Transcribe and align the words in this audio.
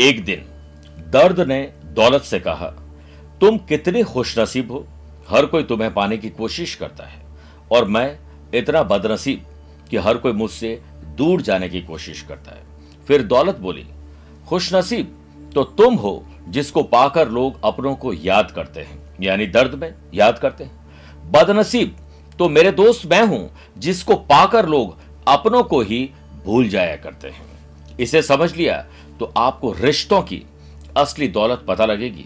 एक 0.00 0.24
दिन 0.24 0.44
दर्द 1.10 1.40
ने 1.40 1.60
दौलत 1.94 2.22
से 2.22 2.38
कहा, 2.40 2.66
तुम 3.40 3.56
कितने 3.68 4.02
खुशनसीब 4.02 4.70
हो। 4.72 4.86
हर 5.28 5.46
कोई 5.46 5.62
तुम्हें 5.62 5.92
पाने 5.94 6.16
की 6.18 6.28
कोशिश 6.30 6.74
करता 6.74 7.06
है 7.06 7.20
और 7.72 7.84
मैं 7.86 8.18
इतना 8.54 8.82
बदनसीब 8.82 9.44
कि 9.90 9.96
हर 9.96 10.16
कोई 10.16 10.32
मुझसे 10.32 10.80
दूर 11.16 11.42
जाने 11.42 11.68
की 11.68 11.80
कोशिश 11.82 12.22
करता 12.22 12.50
है। 12.50 12.62
फिर 13.08 13.22
दौलत 13.24 13.58
बोली, 13.58 13.84
खुशनसीब 14.48 15.16
तो 15.54 15.64
तुम 15.64 15.94
हो 15.96 16.24
जिसको 16.48 16.82
पाकर 16.84 17.28
लोग 17.28 17.60
अपनों 17.64 17.94
को 17.96 18.12
याद 18.14 18.50
करते 18.50 18.80
हैं, 18.80 18.98
यानी 19.20 19.46
दर्द 19.48 19.74
में 19.74 19.92
याद 20.14 20.38
करते 20.38 20.64
हैं। 20.64 21.30
बदनसीब 21.32 21.96
तो 22.38 22.48
मेरे 22.48 22.72
दोस्त 22.72 23.06
मैं 23.06 23.22
हूँ 23.26 23.50
जिसको 23.78 24.14
पाकर 24.26 24.68
लोग 24.68 24.96
अपनों 25.28 25.62
को 25.64 25.80
ही 25.82 26.02
भूल 26.44 26.68
जाया 26.68 26.96
करते 26.96 27.28
हैं। 27.28 27.48
इसे 28.00 28.20
समझ 28.22 28.54
लिया 28.56 28.84
तो 29.20 29.32
आपको 29.36 29.72
रिश्तों 29.72 30.20
की 30.22 30.42
असली 30.96 31.28
दौलत 31.28 31.64
पता 31.68 31.84
लगेगी 31.84 32.24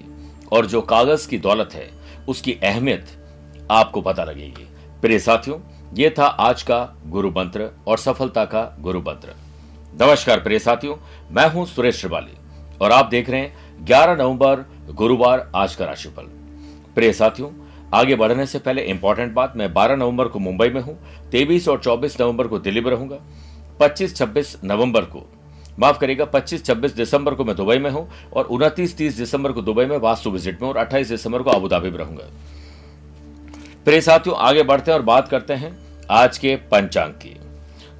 और 0.52 0.66
जो 0.66 0.80
कागज़ 0.80 1.28
की 1.28 1.38
दौलत 1.38 1.70
है, 1.74 1.88
उसकी 2.28 2.52
अहमियत 2.62 3.06
आपको 3.70 4.00
पता 4.00 4.24
लगेगी। 4.24 4.66
प्रिय 5.02 5.18
साथियों 5.18 5.58
यह 5.94 6.14
था 6.18 6.26
आज 6.26 6.62
का 6.62 6.78
गुरु 7.06 7.30
मंत्र 7.30 7.70
और 7.88 7.98
सफलता 7.98 8.44
का 8.44 8.62
गुरु 8.80 9.00
मंत्र। 9.00 9.34
नमस्कार 10.02 10.40
प्रिय 10.40 10.58
साथियों, 10.58 10.96
मैं 11.30 11.48
हूँ 11.50 11.66
सुरेश 11.66 11.96
श्रिवाली 11.96 12.36
और 12.80 12.92
आप 12.92 13.06
देख 13.06 13.30
रहे 13.30 13.40
हैं 13.40 13.84
11 13.84 14.16
नवंबर, 14.16 14.64
गुरुवार, 14.92 15.50
आज 15.56 15.74
का 15.74 15.84
राशिफल। 15.84 16.30
प्रिय 16.94 17.12
साथियों, 17.12 17.50
आगे 17.94 18.14
बढ़ने 18.14 18.46
से 18.46 18.58
पहले 18.58 18.82
इंपॉर्टेंट 18.82 19.32
बात, 19.34 19.56
मैं 19.56 19.72
12 19.74 19.96
नवंबर 19.96 20.28
को 20.28 20.38
मुंबई 20.38 20.68
में 20.68 20.80
हूँ 20.80 20.98
23 21.30 21.68
और 21.68 21.80
24 21.80 22.20
नवंबर 22.20 22.46
को 22.46 22.58
दिल्ली 22.58 22.80
में 22.80 22.90
रहूँगा 22.90 23.18
25-26 23.80 24.56
नवंबर 24.64 25.04
को 25.04 25.30
माफ़ 25.78 25.98
करेगा 25.98 26.24
25-26 26.30 26.94
दिसंबर 26.96 27.34
को 27.34 27.44
मैं 27.44 27.54
दुबई 27.56 27.78
में 27.78 27.90
हूँ 27.90 28.08
और 28.32 28.48
29-30 28.48 29.16
दिसंबर 29.16 29.52
को 29.52 29.62
दुबई 29.62 29.84
में 29.84 29.96
वास्तु 29.98 30.30
विज़िट 30.30 30.62
में 30.62 30.68
और 30.68 30.76
28 30.78 31.08
दिसंबर 31.08 31.42
को 31.42 31.50
अबुधाबी 31.50 31.90
में 31.90 31.98
रहूँगा। 31.98 32.28
प्रिय 33.84 34.00
साथियों, 34.00 34.36
आगे 34.38 34.62
बढ़ते 34.62 34.90
हैं 34.90 34.98
और 34.98 35.04
बात 35.04 35.28
करते 35.28 35.54
हैं 35.54 35.76
आज 36.12 36.38
के 36.38 36.54
पंचांग 36.70 37.12
की। 37.14 37.36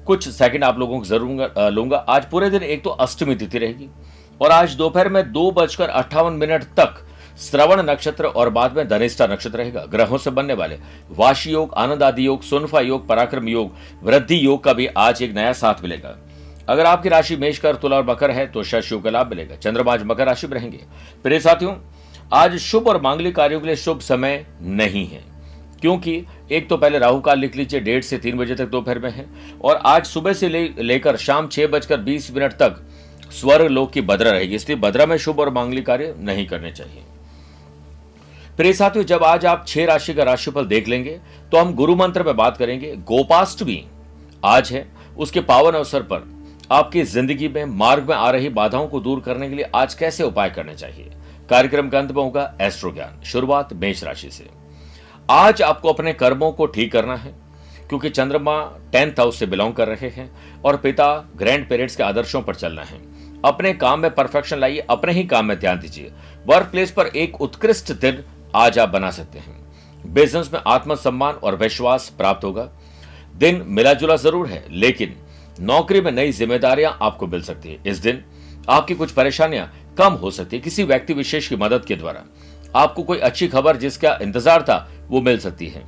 कुछ 0.05 0.27
सेकंड 0.29 0.63
आप 0.63 0.79
लोगों 0.79 0.99
को 0.99 1.05
ज़रूर 1.05 1.71
लूँगा। 1.71 1.97
आज 1.97 2.29
पूरे 2.29 2.49
दिन 2.49 2.63
एक 2.63 2.83
तो 2.83 2.89
अष्टमी 2.89 3.35
तिथि 3.35 3.57
रहेगी 3.57 3.89
और 4.41 4.51
आज 4.51 4.75
दोपहर 4.75 5.09
में 5.09 5.31
दो 5.31 5.49
बजकर 5.51 5.89
अट्ठावन 5.89 6.33
मिनट 6.35 6.63
तक 6.79 7.01
श्रवण 7.41 7.81
नक्षत्र 7.81 8.25
और 8.25 8.49
बाद 8.49 8.75
में 8.77 8.87
धनिष्ठा 8.87 9.25
नक्षत्र 9.27 9.57
रहेगा। 9.57 9.85
ग्रहों 9.85 10.17
से 10.17 10.31
बनने 10.31 10.53
वाले 10.53 10.77
वाशी 11.11 11.51
योग, 11.51 11.73
आनंद 11.73 12.03
आदि 12.03 12.25
योग, 12.27 12.41
सुनफा 12.43 12.79
योग, 12.79 13.07
पराक्रम 13.07 13.47
योग, 13.47 13.71
वृद्धि 14.03 14.45
योग 14.45 14.63
का 14.63 14.73
भी 14.73 14.87
आज 14.87 15.21
एक 15.23 15.33
नया 15.35 15.53
साथ 15.53 15.81
मिलेगा। 15.83 16.15
अगर 16.69 16.85
आपकी 16.85 17.09
राशि 17.09 17.35
मेषकर 17.35 17.75
तुला 17.75 17.97
और 17.97 18.05
मकर 18.05 18.31
है 18.31 18.45
तो 18.47 18.63
शशि 18.63 18.99
का 19.01 19.09
लाभ 19.09 19.29
मिलेगा। 19.29 19.55
चंद्रमा 19.55 19.95
मकर 20.05 20.25
राशि 20.25 20.47
में 20.47 20.53
रहेंगे। 20.53 20.79
प्रिय 21.23 21.39
साथियों 21.39 21.75
आज 22.33 22.57
शुभ 22.57 22.87
और 22.87 23.01
मांगलिक 23.01 23.35
कार्यों 23.35 23.59
के 23.59 23.67
लिए 23.67 23.75
शुभ 23.75 23.99
समय 23.99 24.45
नहीं 24.61 25.05
है 25.07 25.23
क्योंकि 25.81 26.23
एक 26.51 26.67
तो 26.69 26.77
पहले 26.77 26.99
राहु 26.99 27.19
काल 27.19 27.39
लिख 27.39 27.55
लीजिए 27.55 27.79
डेढ़ 27.79 28.03
से 28.03 28.17
तीन 28.17 28.37
बजे 28.37 28.55
तक 28.55 28.65
दोपहर 28.65 28.99
में 28.99 29.09
है 29.11 29.25
और 29.63 29.75
आज 29.75 30.05
सुबह 30.05 30.33
से 30.33 30.49
ले, 30.49 30.69
लेकर 30.79 31.17
शाम 31.17 31.47
छह 31.47 31.67
बजकर 31.67 31.97
बीस 31.99 32.31
मिनट 32.31 32.53
तक 32.53 32.81
स्वर्ग 33.31 33.67
लोक 33.67 33.91
की 33.91 34.01
बद्रा 34.01 34.31
रहेगी 34.31 34.55
इसलिए 34.55 34.77
बद्रा 34.77 35.05
में 35.05 35.17
शुभ 35.17 35.39
और 35.39 35.49
मांगलिक 35.49 35.85
कार्य 35.85 36.13
नहीं 36.19 36.45
करने 36.47 36.71
चाहिए। 36.71 37.03
प्रिय 38.57 38.73
साथियों 38.73 39.05
जब 39.05 39.23
आज 39.23 39.45
आप 39.45 39.65
छह 39.67 39.85
राशि 39.85 40.13
का 40.13 40.23
राशिफल 40.23 40.65
देख 40.65 40.87
लेंगे 40.87 41.19
तो 41.51 41.57
हम 41.57 41.73
गुरु 41.73 41.95
मंत्र 41.95 42.23
में 42.23 42.35
बात 42.35 42.57
करेंगे। 42.57 42.95
गोपाष्टमी 43.05 43.83
आज 44.45 44.71
है 44.71 44.87
उसके 45.17 45.41
पावन 45.41 45.71
अवसर 45.71 46.01
पर। 46.03 46.34
आपकी 46.71 47.01
ज़िंदगी 47.03 47.47
में 47.47 47.65
मार्ग 47.67 48.07
में 48.09 48.15
आ 48.15 48.29
रही 48.29 48.49
बाधाओं 48.49 48.87
को 48.87 48.99
दूर 48.99 49.19
करने 49.19 49.49
के 49.49 49.55
लिए 49.55 49.65
आज 49.75 49.93
कैसे 49.93 50.23
उपाय 50.23 50.49
करने 50.49 50.73
चाहिए? 50.75 51.09
कार्यक्रम 51.49 51.89
का 51.89 51.99
अंत 51.99 52.11
में 52.11 52.21
होगा 52.23 52.53
एस्ट्रो 52.61 52.91
ज्ञान 52.91 53.21
शुरुआत 53.23 53.73
मेष 53.73 54.03
राशि 54.03 54.29
से। 54.29 54.47
आज 55.29 55.61
आपको 55.61 55.89
अपने 55.89 56.13
कर्मों 56.13 56.51
को 56.51 56.65
ठीक 56.65 56.91
करना 56.91 57.15
है, 57.15 57.33
क्योंकि 57.89 58.09
चंद्रमा 58.09 58.61
टेंथ 58.91 59.19
हाउस 59.19 59.39
से 59.39 59.45
बिलोंग 59.45 59.73
कर 59.73 59.87
रहे 59.87 60.09
हैं 60.09 60.29
और 60.61 60.77
पिता 60.77 61.07
ग्रैंड 61.37 61.67
पेरेंट्स 61.69 61.95
के 61.95 62.03
आदर्शों 62.03 62.41
पर 62.41 62.55
चलना 62.55 62.83
है। 62.83 62.99
अपने 63.45 63.73
काम 63.75 63.99
में 63.99 64.13
परफेक्शन 64.15 64.57
लाइए, 64.57 64.79
अपने 64.79 65.11
ही 65.11 65.23
काम 65.25 65.45
में 65.45 65.57
ध्यान 65.59 65.79
दीजिए। 65.79 66.11
वर्क 66.47 66.69
प्लेस 66.71 66.91
पर 66.91 67.07
एक 67.07 67.41
उत्कृष्ट 67.41 67.91
दिन 67.91 68.23
आज 68.55 68.79
आप 68.79 68.89
बना 68.89 69.11
सकते 69.11 69.39
हैं। 69.39 70.13
बिज़नेस 70.13 70.49
में 70.53 70.59
आत्मसम्मान 70.67 71.35
और 71.35 71.55
विश्वास 71.55 72.09
प्राप्त 72.17 72.43
होगा। 72.45 72.69
दिन 73.35 73.63
मिला 73.67 73.93
जुला 73.93 74.15
ज़रूर 74.15 74.47
है, 74.47 74.63
लेकिन 74.71 75.15
नौकरी 75.59 76.01
में 76.01 76.11
नई 76.11 76.31
जिम्मेदारियाँ 76.31 76.97
आपको 77.01 77.27
मिल 77.27 77.41
सकती 77.41 77.69
है। 77.69 77.79
इस 77.85 77.97
दिन 77.97 78.23
आपकी 78.69 78.95
कुछ 78.95 79.11
परेशानियाँ 79.11 79.71
कम 79.97 80.13
हो 80.13 80.31
सकती 80.31 80.55
है 80.55 80.61
किसी 80.61 80.83
व्यक्ति 80.83 81.13
विशेष 81.13 81.47
की 81.47 81.55
मदद 81.55 81.85
के 81.85 81.95
द्वारा। 81.95 82.23
आपको 82.75 83.03
कोई 83.03 83.17
अच्छी 83.19 83.47
खबर 83.47 83.77
जिसका 83.77 84.17
इंतज़ार 84.21 84.61
था, 84.61 84.87
वो 85.09 85.21
मिल 85.21 85.37
सकती 85.39 85.67
है। 85.67 85.83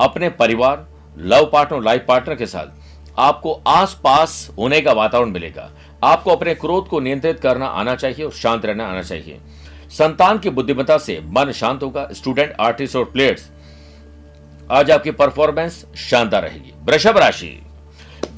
अपने 0.00 0.28
परिवार, 0.30 0.86
लव 1.16 1.48
पार्टनर, 1.52 1.82
लाइफ 1.82 2.04
पार्टनर 2.08 2.34
के 2.34 2.46
साथ 2.46 2.76
आपको 3.18 3.52
आस 3.66 3.98
पास 4.04 4.50
होने 4.58 4.80
का 4.80 4.92
वातावरण 4.92 5.30
मिलेगा। 5.30 5.70
आपको 6.04 6.30
अपने 6.30 6.54
क्रोध 6.54 6.88
को 6.88 7.00
नियंत्रित 7.00 7.40
करना 7.40 7.66
आना 7.66 7.94
चाहिए 7.94 8.24
और 8.24 8.32
शांत 8.32 8.66
रहना 8.66 8.86
आना 8.86 9.02
चाहिए। 9.02 9.40
संतान 9.90 10.38
की 10.38 10.50
बुद्धिमत्ता 10.50 10.98
से 10.98 11.20
मन 11.26 11.52
शांत 11.52 11.82
होगा। 11.82 12.08
स्टूडेंट, 12.12 12.54
आर्टिस्ट 12.60 12.96
और 12.96 13.04
प्लेयर्स, 13.04 13.48
आज 14.70 14.90
आपकी 14.90 15.10
परफॉर्मेंस 15.12 15.84
शानदार 15.98 16.42
रहेगी। 16.42 16.72
वृषभ 16.84 17.18
राशि। 17.18 17.48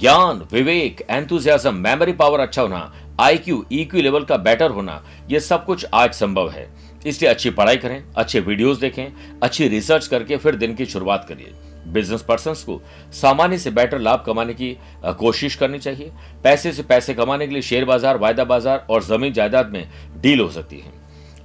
ज्ञान, 0.00 0.42
विवेक 0.52 1.00
एंथुजियाज्म 1.10 1.74
मेमोरी 1.76 2.12
पावर 2.12 2.40
अच्छा 2.40 2.62
होना 2.62 2.92
आईक्यू 3.20 3.64
ईक्यू 3.72 4.02
लेवल 4.02 4.24
का 4.24 4.36
बेटर 4.38 4.70
होना 4.70 5.02
यह 5.30 5.38
सब 5.38 5.64
कुछ 5.64 5.84
आज 5.94 6.12
संभव 6.14 6.48
है। 6.50 6.66
इसलिए 7.06 7.30
अच्छी 7.30 7.50
पढ़ाई 7.50 7.76
करें, 7.76 8.02
अच्छे 8.16 8.40
वीडियोस 8.40 8.78
देखें, 8.78 9.12
अच्छी 9.42 9.68
रिसर्च 9.68 10.06
करके 10.06 10.36
फिर 10.36 10.56
दिन 10.56 10.74
की 10.74 10.86
शुरुआत 10.86 11.26
करिए। 11.28 11.52
बिज़नेस 11.86 12.22
पर्सन 12.22 12.54
को 12.66 12.80
सामान्य 13.12 13.58
से 13.58 13.70
बेटर 13.70 13.98
लाभ 13.98 14.22
कमाने 14.26 14.54
की 14.54 14.76
कोशिश 15.04 15.54
करनी 15.54 15.78
चाहिए। 15.78 16.10
पैसे 16.44 16.72
से 16.72 16.82
पैसे 16.84 17.14
कमाने 17.14 17.46
के 17.46 17.52
लिए 17.52 17.62
शेयर 17.62 17.84
बाज़ार, 17.84 18.18
वायदा 18.18 18.44
बाज़ार 18.44 18.86
और 18.90 19.02
ज़मीन 19.02 19.32
जायदाद 19.32 19.72
में 19.72 19.86
डील 20.16 20.40
हो 20.40 20.48
सकती 20.50 20.78
है। 20.78 20.92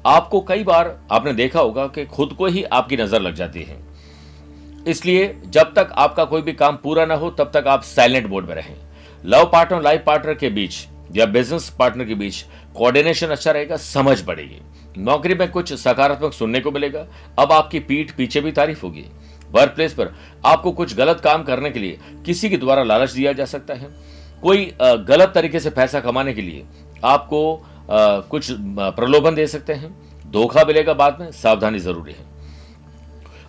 आपको 0.05 0.41
कई 0.43 0.63
बार 0.63 0.95
आपने 1.11 1.33
देखा 1.33 1.59
होगा 1.59 1.87
कि 1.87 2.05
खुद 2.07 2.33
को 2.33 2.45
ही 2.47 2.63
आपकी 2.63 2.97
नज़र 2.97 3.21
लग 3.21 3.35
जाती 3.35 3.63
है। 3.63 3.77
इसलिए 4.87 5.35
जब 5.45 5.73
तक 5.73 5.93
आपका 5.95 6.23
कोई 6.25 6.41
भी 6.41 6.53
काम 6.53 6.75
पूरा 6.75 7.05
ना 7.05 7.15
हो, 7.15 7.29
तब 7.29 7.51
तक 7.53 7.67
आप 7.67 7.83
साइलेंट 7.83 8.27
मोड 8.27 8.47
में 8.47 8.55
रहें। 8.55 8.75
लव 9.25 9.49
पार्टनर 9.53 9.81
लाइफ 9.81 10.03
पार्टनर 10.07 10.33
के 10.33 10.49
बीच 10.49 10.85
या 11.15 11.25
बिज़नेस 11.25 11.69
पार्टनर 11.79 12.05
के 12.05 12.15
बीच 12.15 12.43
कोऑर्डिनेशन 12.75 13.27
अच्छा 13.27 13.51
रहेगा, 13.51 13.77
समझ 13.77 14.21
बढ़ेगी। 14.23 14.61
नौकरी 14.97 15.33
में 15.33 15.49
कुछ 15.51 15.73
सकारात्मक 15.73 16.33
सुनने 16.33 16.59
को 16.59 16.71
मिलेगा। 16.71 17.05
अब 17.39 17.51
आपकी 17.51 17.79
पीठ 17.79 18.11
पीछे 18.11 18.41
भी 18.41 18.51
तारीफ़ 18.51 18.81
होगी। 18.81 19.05
वर्क 19.51 19.71
प्लेस 19.71 19.93
पर 19.93 20.13
आपको 20.45 20.71
कुछ 20.71 20.95
गलत 20.95 21.19
काम 21.19 21.43
करने 21.43 21.71
के 21.71 21.79
लिए 21.79 21.99
किसी 22.25 22.49
के 22.49 22.57
द्वारा 22.57 22.83
लालच 22.83 23.11
दिया 23.11 23.33
जा 23.33 23.45
सकता 23.45 23.73
है। 23.73 23.89
कोई 24.43 24.65
गलत 24.81 25.31
तरीके 25.35 25.59
से 25.59 25.69
पैसा 25.69 25.99
कमाने 25.99 26.33
के 26.33 26.41
लिए 26.41 26.65
आपको 27.05 27.41
कुछ 28.29 28.51
प्रलोभन 28.51 29.35
दे 29.35 29.47
सकते 29.47 29.73
हैं। 29.73 29.93
धोखा 30.31 30.63
मिलेगा 30.65 30.93
बाद 30.93 31.17
में, 31.19 31.31
सावधानी 31.31 31.79
ज़रूरी 31.79 32.11
है। 32.11 32.34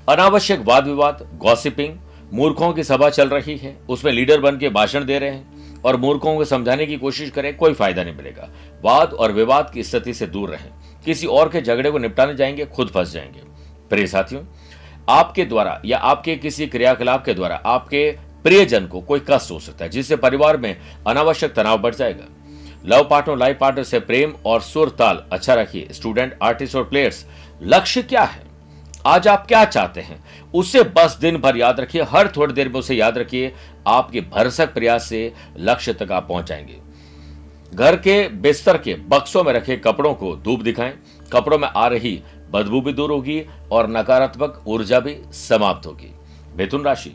अनावश्यक 0.08 0.60
वाद 0.60 0.86
विवाद 0.86 1.30
गॉसिपिंग 1.34 1.96
मूर्खों 2.32 2.72
की 2.72 2.84
सभा 2.84 3.10
चल 3.10 3.28
रही 3.28 3.56
है। 3.56 3.76
उसमें 3.88 4.12
लीडर 4.12 4.40
बन 4.40 4.58
के 4.58 4.68
भाषण 4.68 5.04
दे 5.04 5.18
रहे 5.18 5.30
हैं 5.30 5.80
और 5.82 5.96
मूर्खों 5.96 6.36
को 6.36 6.44
समझाने 6.44 6.86
की 6.86 6.96
कोशिश 6.96 7.30
करें, 7.30 7.56
कोई 7.56 7.74
फ़ायदा 7.74 8.04
नहीं 8.04 8.14
मिलेगा। 8.14 8.48
वाद 8.82 9.12
और 9.12 9.32
विवाद 9.32 9.70
की 9.70 9.82
स्थिति 9.82 10.14
से 10.14 10.26
दूर 10.26 10.50
रहें। 10.50 10.70
किसी 11.04 11.26
और 11.26 11.48
के 11.48 11.62
झगड़े 11.62 11.90
को 11.90 11.98
निपटाने 11.98 12.34
जाएँगे, 12.34 12.66
खुद 12.66 12.88
फंस 12.88 13.12
जाएँगे। 13.12 13.40
प्रिय 13.90 14.06
साथियों, 14.06 14.42
आपके 15.08 15.44
द्वारा 15.44 15.82
या 15.84 15.98
आपके 15.98 16.36
किसी 16.36 16.66
क्रियाकलाप 16.66 17.24
के 17.24 17.34
द्वारा 17.34 17.62
आपके 17.66 18.18
प्रियजन 18.42 18.86
को 18.86 19.00
कोई 19.00 19.20
कष्ट 19.30 19.50
हो 19.50 19.58
सकता 19.58 19.84
है, 19.84 19.90
जिससे 19.90 20.16
परिवार 20.16 20.56
में 20.56 20.76
अनावश्यक 21.06 21.54
तनाव 21.54 21.78
बढ़ 21.78 21.94
जाएगा। 21.94 22.24
लव 22.86 23.08
पार्टनर, 23.10 23.36
लाइफ 23.36 23.58
पार्टनर 23.60 23.84
से 23.84 24.00
प्रेम 24.00 24.34
और 24.46 24.60
सुर 24.60 24.88
ताल 24.88 25.24
अच्छा 25.32 25.54
रखिए। 25.54 25.88
स्टूडेंट, 25.92 26.38
आर्टिस्ट 26.42 26.76
और 26.76 26.84
प्लेयर्स, 26.84 27.26
लक्ष्य 27.62 28.02
क्या 28.02 28.22
है? 28.22 28.45
आज 29.06 29.28
आप 29.28 29.46
क्या 29.46 29.64
चाहते 29.64 30.00
हैं? 30.00 30.24
उसे 30.54 30.82
बस 30.82 31.18
दिन 31.20 31.36
भर 31.36 31.56
याद 31.56 31.80
रखिए, 31.80 32.02
हर 32.02 32.28
थोड़ी 32.28 32.54
देर 32.54 32.68
में 32.68 32.74
उसे 32.74 32.94
याद 32.94 33.18
रखिए। 33.18 33.54
आपके 33.86 34.20
भरसक 34.20 34.74
प्रयास 34.74 35.04
से 35.04 35.32
लक्ष्य 35.56 35.92
तक 35.92 36.12
आप 36.12 36.28
पहुंचाएँगे। 36.28 36.80
घर 37.74 37.96
के 37.96 38.28
बिस्तर 38.28 38.78
के 38.78 38.94
बक्सों 38.94 39.44
में 39.44 39.52
रखे 39.52 39.76
कपड़ों 39.76 40.14
को 40.14 40.36
धूप 40.36 40.60
दिखाएँ। 40.60 40.98
कपड़ों 41.32 41.58
में 41.58 41.68
आ 41.68 41.86
रही 41.86 42.22
बदबू 42.50 42.80
भी 42.80 42.92
दूर 42.92 43.10
होगी 43.10 43.46
और 43.72 43.90
नकारात्मक 43.90 44.64
ऊर्जा 44.66 45.00
भी 45.00 45.18
समाप्त 45.32 45.86
होगी। 45.86 46.14
मिथुन 46.56 46.82
राशि 46.82 47.12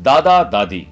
दादा 0.00 0.42
दादी 0.42 0.86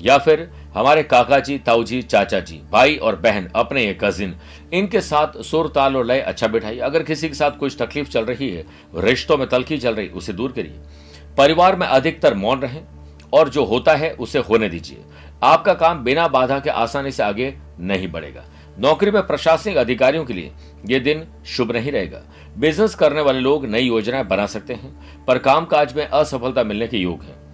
या 0.00 0.18
फिर 0.18 0.50
हमारे 0.78 1.02
काका 1.02 1.38
जी 1.40 1.56
ताऊ 1.58 1.84
जी 1.84 2.00
चाचा 2.02 2.38
जी 2.40 2.60
भाई 2.72 2.96
और 2.96 3.16
बहन, 3.16 3.48
अपने 3.56 3.84
ये 3.84 3.98
कजिन 4.00 4.34
इनके 4.72 5.00
साथ 5.00 5.40
सुर, 5.42 5.68
ताल 5.68 5.96
और 5.96 6.04
लय 6.06 6.20
अच्छा 6.20 6.46
बिठाइए। 6.46 6.78
अगर 6.78 7.02
किसी 7.02 7.28
के 7.28 7.34
साथ 7.34 7.58
कुछ 7.58 7.76
तकलीफ़ 7.82 8.08
चल 8.08 8.24
रही 8.24 8.50
है, 8.50 8.64
रिश्तों 8.94 9.36
में 9.36 9.48
तलखी 9.48 9.78
चल 9.78 9.94
रही 9.94 10.08
उसे 10.08 10.32
दूर 10.32 10.52
करिए। 10.52 10.78
परिवार 11.38 11.76
में 11.76 11.86
अधिकतर 11.86 12.34
मौन 12.34 12.60
रहें 12.60 12.82
और 13.32 13.48
जो 13.48 13.64
होता 13.64 13.94
है, 13.94 14.10
उसे 14.10 14.38
होने 14.38 14.68
दीजिए। 14.68 14.98
आपका 15.42 15.74
काम 15.74 16.04
बिना 16.04 16.28
बाधा 16.28 16.60
के 16.60 16.70
आसानी 16.70 17.12
से 17.12 17.22
आगे 17.22 17.54
नहीं 17.80 18.08
बढ़ेगा। 18.08 18.44
नौकरी 18.78 19.10
में 19.10 19.26
प्रशासनिक 19.26 19.76
अधिकारियों 19.76 20.24
के 20.24 20.34
लिए 20.34 20.52
ये 20.86 21.00
दिन 21.00 21.26
शुभ 21.46 21.72
नहीं 21.72 21.92
रहेगा। 21.92 22.22
बिज़नेस 22.58 22.94
करने 22.94 23.20
वाले 23.20 23.40
लोग 23.40 23.66
नई 23.66 23.82
योजनाएँ 23.82 24.24
बना 24.24 24.46
सकते 24.46 24.74
हैं, 24.74 25.24
पर 25.24 25.38
कामकाज 25.38 25.96
में 25.96 26.06
असफलता 26.06 26.64
मिलने 26.64 26.88
के 26.88 26.96
योग 26.96 27.22
है। 27.22 27.47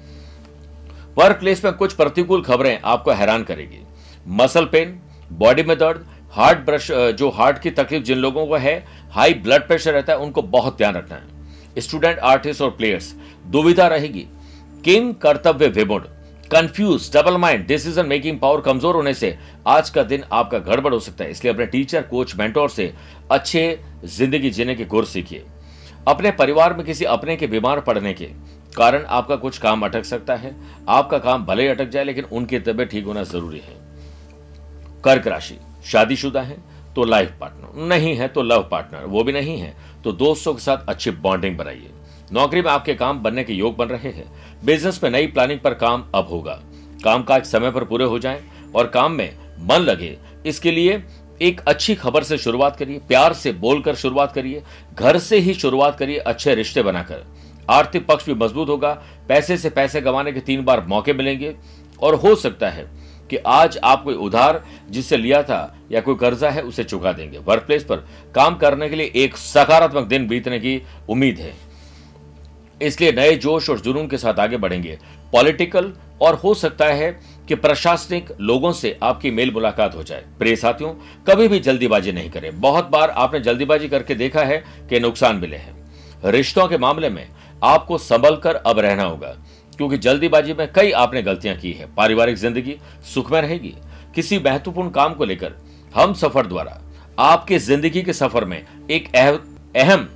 वर्क 1.17 1.37
प्लेस 1.39 1.65
में 1.65 1.73
कुछ 1.75 1.93
प्रतिकूल 1.93 2.43
खबरें 2.43 2.79
आपको 2.85 3.11
हैरान 3.13 3.43
करेगी। 3.45 3.79
मसल 4.35 4.65
पेन 4.65 4.99
बॉडी 5.33 5.63
में 5.63 5.77
दर्द 5.79 6.05
हार्ट 6.33 6.65
ब्रश 6.67 6.91
जो 7.15 7.29
हार्ट 7.31 7.59
की 7.59 7.71
तकलीफ़ 7.73 8.03
जिन 8.05 8.19
लोगों 8.19 8.47
को 8.47 8.57
है 8.57 8.75
हाई 9.13 9.35
ब्लड 9.35 9.67
प्रेशर 9.67 9.93
रहता 9.93 10.13
है, 10.13 10.19
उनको 10.19 10.43
बहुत 10.45 10.77
ध्यान 10.77 10.95
रखना 10.95 11.17
है। 11.17 11.81
स्टूडेंट 11.81 12.19
आर्टिस्ट 12.21 12.63
और 12.63 12.71
प्लेयर्स 12.71 13.15
दुविधा 13.47 13.87
रहेगी। 13.89 14.27
किंग 14.85 15.15
कर्तव्य 15.15 15.69
विमुड 15.69 16.09
confuse 16.51 17.11
double 17.15 17.37
mind 17.37 17.67
decision 17.67 18.07
making 18.07 18.39
power 18.41 18.61
कमज़ोर 18.61 18.95
होने 18.95 19.15
से 19.15 19.37
आज 19.67 19.91
का 19.91 20.03
दिन 20.05 20.25
आपका 20.33 20.59
गड़बड़ 20.61 20.93
हो 20.95 21.01
सकता 21.01 21.25
है। 21.25 21.31
इसलिए 21.31 21.53
अपने 21.53 21.67
टीचर 21.67 22.03
कोच 22.05 22.35
मेंटोर 22.37 22.69
से 22.71 22.93
अच्छे 23.31 23.79
ज़िंदगी 24.07 24.51
जीने 24.51 24.75
के 24.75 24.85
गुर 24.87 25.05
सीखिए। 25.07 25.45
अपने 26.09 26.31
परिवार 26.33 26.75
में 26.75 26.85
किसी 26.87 27.05
अपने 27.07 27.37
के 27.37 27.47
बीमार 27.47 27.81
पड़ने 27.81 28.13
के 28.15 28.29
कारण 28.77 29.05
आपका 29.07 29.37
कुछ 29.37 29.59
काम 29.59 29.85
अटक 29.85 30.05
सकता 30.05 30.35
है, 30.35 30.55
आपका 30.89 31.19
काम 31.19 31.45
भले 31.47 31.63
ही 31.63 31.69
अटक 31.69 31.89
जाए, 31.89 32.05
लेकिन 32.05 32.25
उनकी 32.25 32.59
तबियत 32.61 32.89
ठीक 32.91 33.05
होना 33.07 33.23
ज़रूरी 33.25 33.59
है। 33.59 33.75
कर्क 35.05 35.27
राशि, 35.27 35.59
शादीशुदा 35.87 36.43
है 36.43 36.57
तो 36.95 37.05
लाइफ 37.05 37.33
पार्टनर 37.41 37.87
नहीं 37.87 38.15
है 38.17 38.29
तो 38.29 38.43
लव 38.43 38.69
पार्टनर 38.71 39.05
वो 39.05 39.23
भी 39.25 39.33
नहीं 39.33 39.57
है 39.59 39.75
तो 40.05 40.13
दोस्तों 40.15 40.55
के 40.55 40.61
साथ 40.61 40.87
अच्छी 40.89 41.11
बॉन्डिंग 41.11 41.57
बनाइए। 41.59 41.91
नौकरी 42.33 42.63
में 42.63 42.71
आपके 42.71 42.95
काम 42.95 43.23
बनने 43.23 43.45
के 43.45 43.53
योग 43.53 43.77
बन 43.77 43.89
रहे 43.89 44.11
हैं। 44.11 44.25
बिज़नेस 44.65 45.03
में 45.05 45.11
नई 45.11 45.27
प्लानिंग 45.27 45.61
पर 45.61 45.75
काम 45.75 46.05
अब 46.15 46.29
होगा। 46.29 46.61
कामकाज 47.05 47.45
समय 47.45 47.71
पर 47.71 47.85
पूरे 47.85 48.05
हो 48.05 48.19
जाए 48.19 48.43
और 48.75 48.87
काम 48.87 49.13
में 49.13 49.37
मन 49.63 49.81
लगे। 49.81 50.17
इसके 50.47 50.71
लिए 50.71 51.03
एक 51.41 51.61
अच्छी 51.61 51.95
खबर 51.95 52.23
से 52.23 52.39
शुरुआत 52.39 52.77
करिए, 52.77 52.99
प्यार 52.99 53.33
से 53.33 53.53
बोलकर 53.55 53.95
शुरुआत 53.95 54.33
करिए, 54.33 54.63
घर 54.95 55.19
से 55.19 55.39
ही 55.39 55.55
शुरुआत 55.55 55.99
करिए, 55.99 56.19
अच्छे 56.19 56.55
रिश्ते 56.55 56.83
बनाकर। 56.83 57.25
आर्थिक 57.71 58.07
पक्ष 58.07 58.27
भी 58.27 58.35
मज़बूत 58.35 58.69
होगा। 58.69 59.03
पैसे 59.29 59.57
से 59.57 59.71
पैसे 59.71 60.01
कमाने 60.01 60.33
के 60.33 60.41
तीन 60.41 60.65
बार 60.65 60.87
मौके 60.87 61.13
मिलेंगे। 61.13 61.55
और 62.03 62.15
हो 62.15 62.35
सकता 62.35 62.69
है 62.71 62.87
कि 63.31 63.37
आज 63.37 63.79
आप 63.85 64.05
कोई 64.05 64.15
उधार 64.15 64.65
जिससे 64.91 65.17
लिया 65.17 65.43
था 65.43 65.79
या 65.93 66.01
कोई 66.01 66.15
कर्जा 66.15 66.51
है, 66.51 66.63
उसे 66.63 66.85
चुका 66.85 67.13
देंगे। 67.13 67.39
वर्क 67.39 67.63
प्लेस 67.63 67.85
पर 67.85 67.97
काम 68.35 68.57
करने 68.57 68.89
के 68.89 68.97
लिए 68.97 69.13
एक 69.15 69.37
सकारात्मक 69.37 70.05
दिन 70.05 70.27
बीतने 70.29 70.59
की 70.59 70.83
उम्मीद 71.09 71.39
है। 71.39 71.53
इसलिए 72.83 73.13
नए 73.13 73.37
जोश 73.37 73.71
और 73.71 73.81
जुनून 73.81 74.09
के 74.09 74.19
साथ 74.19 74.39
आगे 74.39 74.57
बढ़ेंगे। 74.57 74.99
पॉलिटिकल 75.33 75.93
और 76.21 76.35
हो 76.35 76.55
सकता 76.55 76.85
है 76.85 77.21
कि 77.49 77.55
प्रशासनिक 77.55 78.29
लोगों 78.41 78.73
से 78.73 78.99
आपकी 79.03 79.31
मेल 79.31 79.51
मुलाकात 79.51 79.95
हो 79.95 80.03
जाए। 80.03 80.25
प्रिय 80.39 80.57
साथियों, 80.57 80.91
कभी 81.29 81.49
भी 81.49 81.61
जल्दीबाजी 81.61 82.13
नहीं 82.13 82.31
करें। 82.31 82.61
बहुत 82.61 82.89
बार 82.89 83.11
आपने 83.11 83.41
जल्दीबाजी 83.41 83.89
करके 83.89 84.15
देखा 84.15 84.43
है 84.43 84.65
कि 84.91 85.01
नुकसान 85.01 85.37
मिले 85.37 85.57
हैं। 85.57 85.75
रिश्तों 86.25 86.69
के 86.69 86.79
मामले 86.79 87.09
में 87.09 87.29
आपको 87.65 87.99
संभल 87.99 88.37
कर 88.37 88.55
अब 88.57 88.79
रहना 88.79 89.03
होगा। 89.03 89.35
क्योंकि 89.73 89.99
जल्दीबाजी 89.99 90.53
में 90.53 90.67
कई 90.73 90.91
आपने 90.93 91.23
गलतियाँ 91.23 91.57
की 91.57 91.73
है। 91.73 91.87
पारिवारिक 91.95 92.37
ज़िंदगी 92.37 92.77
सुख 93.15 93.31
में 93.33 93.41
रहेगी। 93.41 93.75
किसी 94.15 94.39
महत्वपूर्ण 94.39 94.91
काम 94.91 95.15
को 95.15 95.25
लेकर 95.25 95.55
हम 95.95 96.13
सफ़र 96.15 96.47
द्वारा, 96.47 96.81
आपके 97.19 97.59
ज़िंदगी 97.61 98.03
के 98.03 98.13
सफ़र 98.13 98.45
में 98.45 98.65
एक 98.91 99.15
अहम 99.15 100.09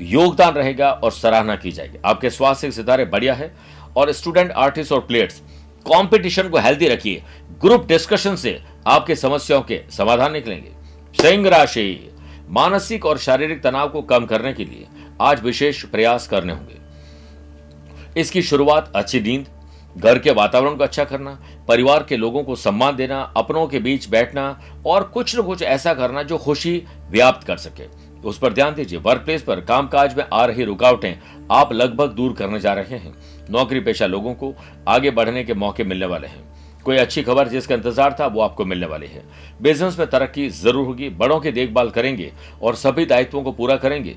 योगदान 0.00 0.52
रहेगा 0.54 0.90
और 0.92 1.12
सराहना 1.12 1.56
की 1.56 1.70
जाएगी। 1.72 1.98
आपके 2.04 2.30
स्वास्थ्य 2.30 2.66
के 2.66 2.72
सितारे 2.72 3.04
बढ़िया 3.04 3.34
है 3.34 3.52
और 3.96 4.12
स्टूडेंट, 4.12 4.50
आर्टिस्ट 4.52 4.92
और 4.92 5.00
प्लेयर्स, 5.00 5.38
कंपटीशन 5.86 6.48
को 6.48 6.58
हेल्दी 6.58 6.88
रखिए। 6.88 7.22
ग्रुप 7.60 7.86
डिस्कशन 7.86 8.36
से 8.36 8.58
आपके 8.88 9.16
समस्याओं 9.16 9.62
के 9.62 9.80
समाधान 9.90 10.32
निकलेंगे। 10.32 10.70
सिंह 11.14 11.48
राशि, 11.48 12.10
मानसिक 12.50 13.06
और 13.06 13.18
शारीरिक 13.18 13.62
तनाव 13.62 13.88
को 13.88 14.02
कम 14.02 14.26
करने 14.26 14.52
के 14.52 14.64
लिए 14.64 14.86
आज 15.20 15.42
विशेष 15.42 15.84
प्रयास 15.84 16.28
करने 16.28 16.52
होंगे। 16.52 16.78
इसकी 18.20 18.42
शुरुआत 18.42 18.92
अच्छी 18.96 19.20
नींद, 19.20 19.46
घर 19.96 20.18
के 20.18 20.30
वातावरण 20.30 20.76
को 20.76 20.84
अच्छा 20.84 21.04
करना, 21.04 21.38
परिवार 21.68 22.02
के 22.02 22.16
लोगों 22.16 22.42
को 22.44 22.56
सम्मान 22.56 22.96
देना, 22.96 23.20
अपनों 23.36 23.66
के 23.66 23.78
बीच 23.78 24.08
बैठना 24.08 24.60
और 24.86 25.04
कुछ 25.04 25.36
न 25.38 25.42
कुछ 25.42 25.62
ऐसा 25.62 25.94
करना 25.94 26.22
जो 26.22 26.38
खुशी 26.38 26.82
व्याप्त 27.10 27.46
कर 27.46 27.56
सके। 27.56 27.88
उस 28.20 28.38
पर 28.38 28.52
ध्यान 28.52 28.74
दीजिए 28.74 28.98
वर्क 28.98 29.22
प्लेस 29.24 29.42
पर 29.42 29.60
कामकाज 29.60 30.16
में 30.16 30.24
आ 30.32 30.44
रही 30.44 30.64
रुकावटें 30.64 31.14
आप 31.50 31.72
लगभग 31.72 32.10
दूर 32.10 32.32
करने 32.32 32.60
जा 32.60 32.72
रहे 32.72 32.98
हैं। 32.98 33.14
नौकरी 33.50 33.80
पेशा 33.80 34.06
लोगों 34.06 34.34
को 34.34 34.52
आगे 34.88 35.10
बढ़ने 35.10 35.44
के 35.44 35.54
मौके 35.54 35.84
मिलने 35.84 36.06
वाले 36.06 36.26
हैं। 36.26 36.48
कोई 36.84 36.96
अच्छी 36.96 37.22
खबर 37.22 37.48
जिसका 37.48 37.74
इंतज़ार 37.74 38.16
था, 38.20 38.26
वो 38.26 38.40
आपको 38.40 38.64
मिलने 38.64 38.86
वाली 38.86 39.06
है। 39.06 39.22
बिज़नेस 39.62 39.98
में 39.98 40.06
तरक्की 40.08 40.48
ज़रूर 40.50 40.86
होगी, 40.86 41.08
बड़ों 41.10 41.40
की 41.40 41.50
देखभाल 41.52 41.90
करेंगे 41.90 42.32
और 42.62 42.74
सभी 42.76 43.06
दायित्वों 43.06 43.42
को 43.42 43.52
पूरा 43.52 43.76
करेंगे। 43.76 44.16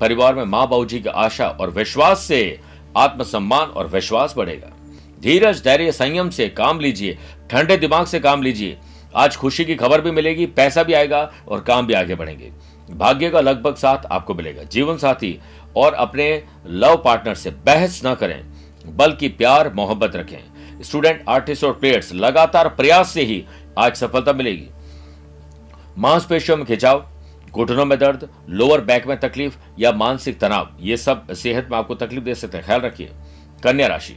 परिवार 0.00 0.34
में 0.34 0.44
माँ 0.44 0.66
बाबू 0.68 0.84
जी 0.84 1.00
की 1.00 1.08
आशा 1.08 1.48
और 1.50 1.70
विश्वास 1.70 2.20
से 2.20 2.58
आत्मसम्मान 2.96 3.68
और 3.68 3.86
विश्वास 3.86 4.34
बढ़ेगा। 4.36 4.70
धीरज, 5.20 5.64
धैर्य, 5.64 5.92
संयम 5.92 6.30
से 6.30 6.48
काम 6.48 6.80
लीजिए, 6.80 7.18
ठंडे 7.50 7.76
दिमाग 7.76 8.06
से 8.06 8.20
काम 8.20 8.42
लीजिए। 8.42 8.78
आज 9.16 9.36
खुशी 9.36 9.64
की 9.64 9.74
खबर 9.74 10.00
भी 10.00 10.10
मिलेगी, 10.10 10.46
पैसा 10.46 10.82
भी 10.82 10.92
आएगा 10.92 11.32
और 11.48 11.60
काम 11.60 11.86
भी 11.86 11.94
आगे 11.94 12.14
बढ़ेंगे। 12.14 12.52
भाग्य 12.90 13.30
का 13.30 13.40
लगभग 13.40 13.74
साथ 13.74 14.06
आपको 14.06 14.34
मिलेगा। 14.34 14.62
जीवन 14.62 14.96
साथी 14.96 15.40
और 15.76 15.94
अपने 15.94 16.44
लव 16.66 16.96
पार्टनर 16.96 17.34
से 17.34 17.50
बहस 17.50 18.02
न 18.06 18.14
करें। 18.14 18.44
बल्कि 18.86 19.28
प्यार, 19.28 19.74
मोहब्बत 19.74 20.16
रखें। 20.16 20.38
स्टूडेंट, 20.82 21.24
आर्टिस्ट 21.28 21.64
और 21.64 21.72
प्लेयर्स 21.72 22.14
लगातार 22.14 22.68
प्रयास 22.68 23.10
से 23.10 23.22
ही 23.22 23.44
आज 23.78 23.96
सफलता 23.96 24.32
मिलेगी। 24.32 24.68
मांसपेशियों 25.98 26.56
में 26.56 26.66
खिंचाव 26.66 27.10
घुटनों 27.54 27.84
में 27.84 27.98
दर्द 27.98 28.28
लोअर 28.50 28.80
बैक 28.80 29.06
में 29.06 29.18
तकलीफ़ 29.20 29.56
या 29.78 29.92
मानसिक 29.92 30.38
तनाव, 30.40 30.68
ये 30.80 30.96
सब 30.96 31.32
सेहत 31.32 31.68
में 31.70 31.76
आपको 31.78 31.94
तकलीफ़ 31.94 32.24
दे 32.24 32.34
सकते 32.34 32.58
हैं। 32.58 32.66
ख्याल 32.66 32.80
रखिए। 32.80 33.10
कन्या 33.64 33.86
राशि। 33.86 34.16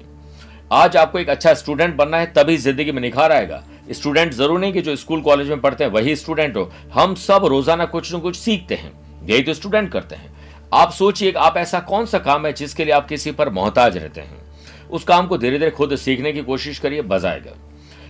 आज 0.72 0.98
आपको 0.98 1.20
एक 1.20 1.30
अच्छा 1.30 1.54
स्टूडेंट 1.54 1.96
बनना 1.96 2.18
है, 2.18 2.32
तभी 2.34 2.58
ज़िंदगी 2.58 2.92
में 2.92 3.02
निखार 3.02 3.32
आएगा। 3.32 3.64
स्टूडेंट 3.92 4.34
ज़रूर 4.34 4.60
नहीं 4.60 4.74
कि 4.74 4.82
जो 4.82 4.96
स्कूल 4.96 5.22
कॉलेज 5.22 5.50
में 5.50 5.62
पढ़ते 5.62 5.84
हैं, 5.84 5.92
वही 5.92 6.16
स्टूडेंट 6.16 6.58
हो। 6.58 6.72
हम 6.94 7.16
सब 7.18 7.46
रोज़ाना 7.46 7.86
कुछ 7.86 8.14
न 8.16 8.20
कुछ 8.20 8.36
सीखते 8.36 8.76
हैं। 8.76 8.92
यही 9.28 9.44
तो 9.44 9.54
स्टूडेंट 9.54 9.92
करते 9.92 10.16
हैं। 10.16 10.36
आप 10.74 10.92
सोचिए 10.92 11.32
आप 11.32 11.58
ऐसा 11.58 11.80
कौन 11.80 12.06
सा 12.06 12.20
काम 12.20 12.46
है 12.46 12.54
जिसके 12.54 12.86
लिए 12.86 12.94
आप 12.94 13.08
किसी 13.08 13.32
पर 13.32 13.50
मोहताज 13.50 13.98
रहते 13.98 14.22
हैं। 14.22 14.42
उस 14.90 15.04
काम 15.04 15.28
को 15.28 15.38
धीरे 15.38 15.60
धीरे 15.60 15.72
खुद 15.72 15.96
सीखने 15.96 16.32
की 16.34 16.42
कोशिश 16.44 16.80
करिए 16.80 17.02
बजाएगा 17.04 17.56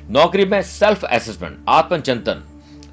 नौकरी 0.09 0.45
में 0.45 0.61
सेल्फ 0.63 1.03
असेसमेंट 1.05 1.57
आत्मचिंतन। 1.69 2.43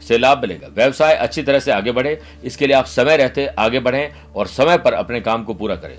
से 0.09 0.19
लाभ 0.19 0.41
मिलेगा। 0.41 0.69
व्यवसाय 0.69 1.15
अच्छी 1.15 1.43
तरह 1.43 1.59
से 1.59 1.71
आगे 1.73 1.93
बढ़े, 1.93 2.21
इसके 2.45 2.67
लिए 2.67 2.77
आप 2.77 2.85
समय 2.85 3.17
रहते, 3.17 3.47
आगे 3.47 3.81
बढ़ें 3.81 4.13
और 4.37 4.47
समय 4.47 4.79
पर 4.79 4.93
अपने 4.93 5.21
काम 5.21 5.45
को 5.45 5.55
पूरा 5.55 5.77
करें। 5.77 5.99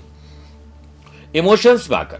इमोशंस 1.34 1.90
में 1.90 1.98
आकर, 1.98 2.18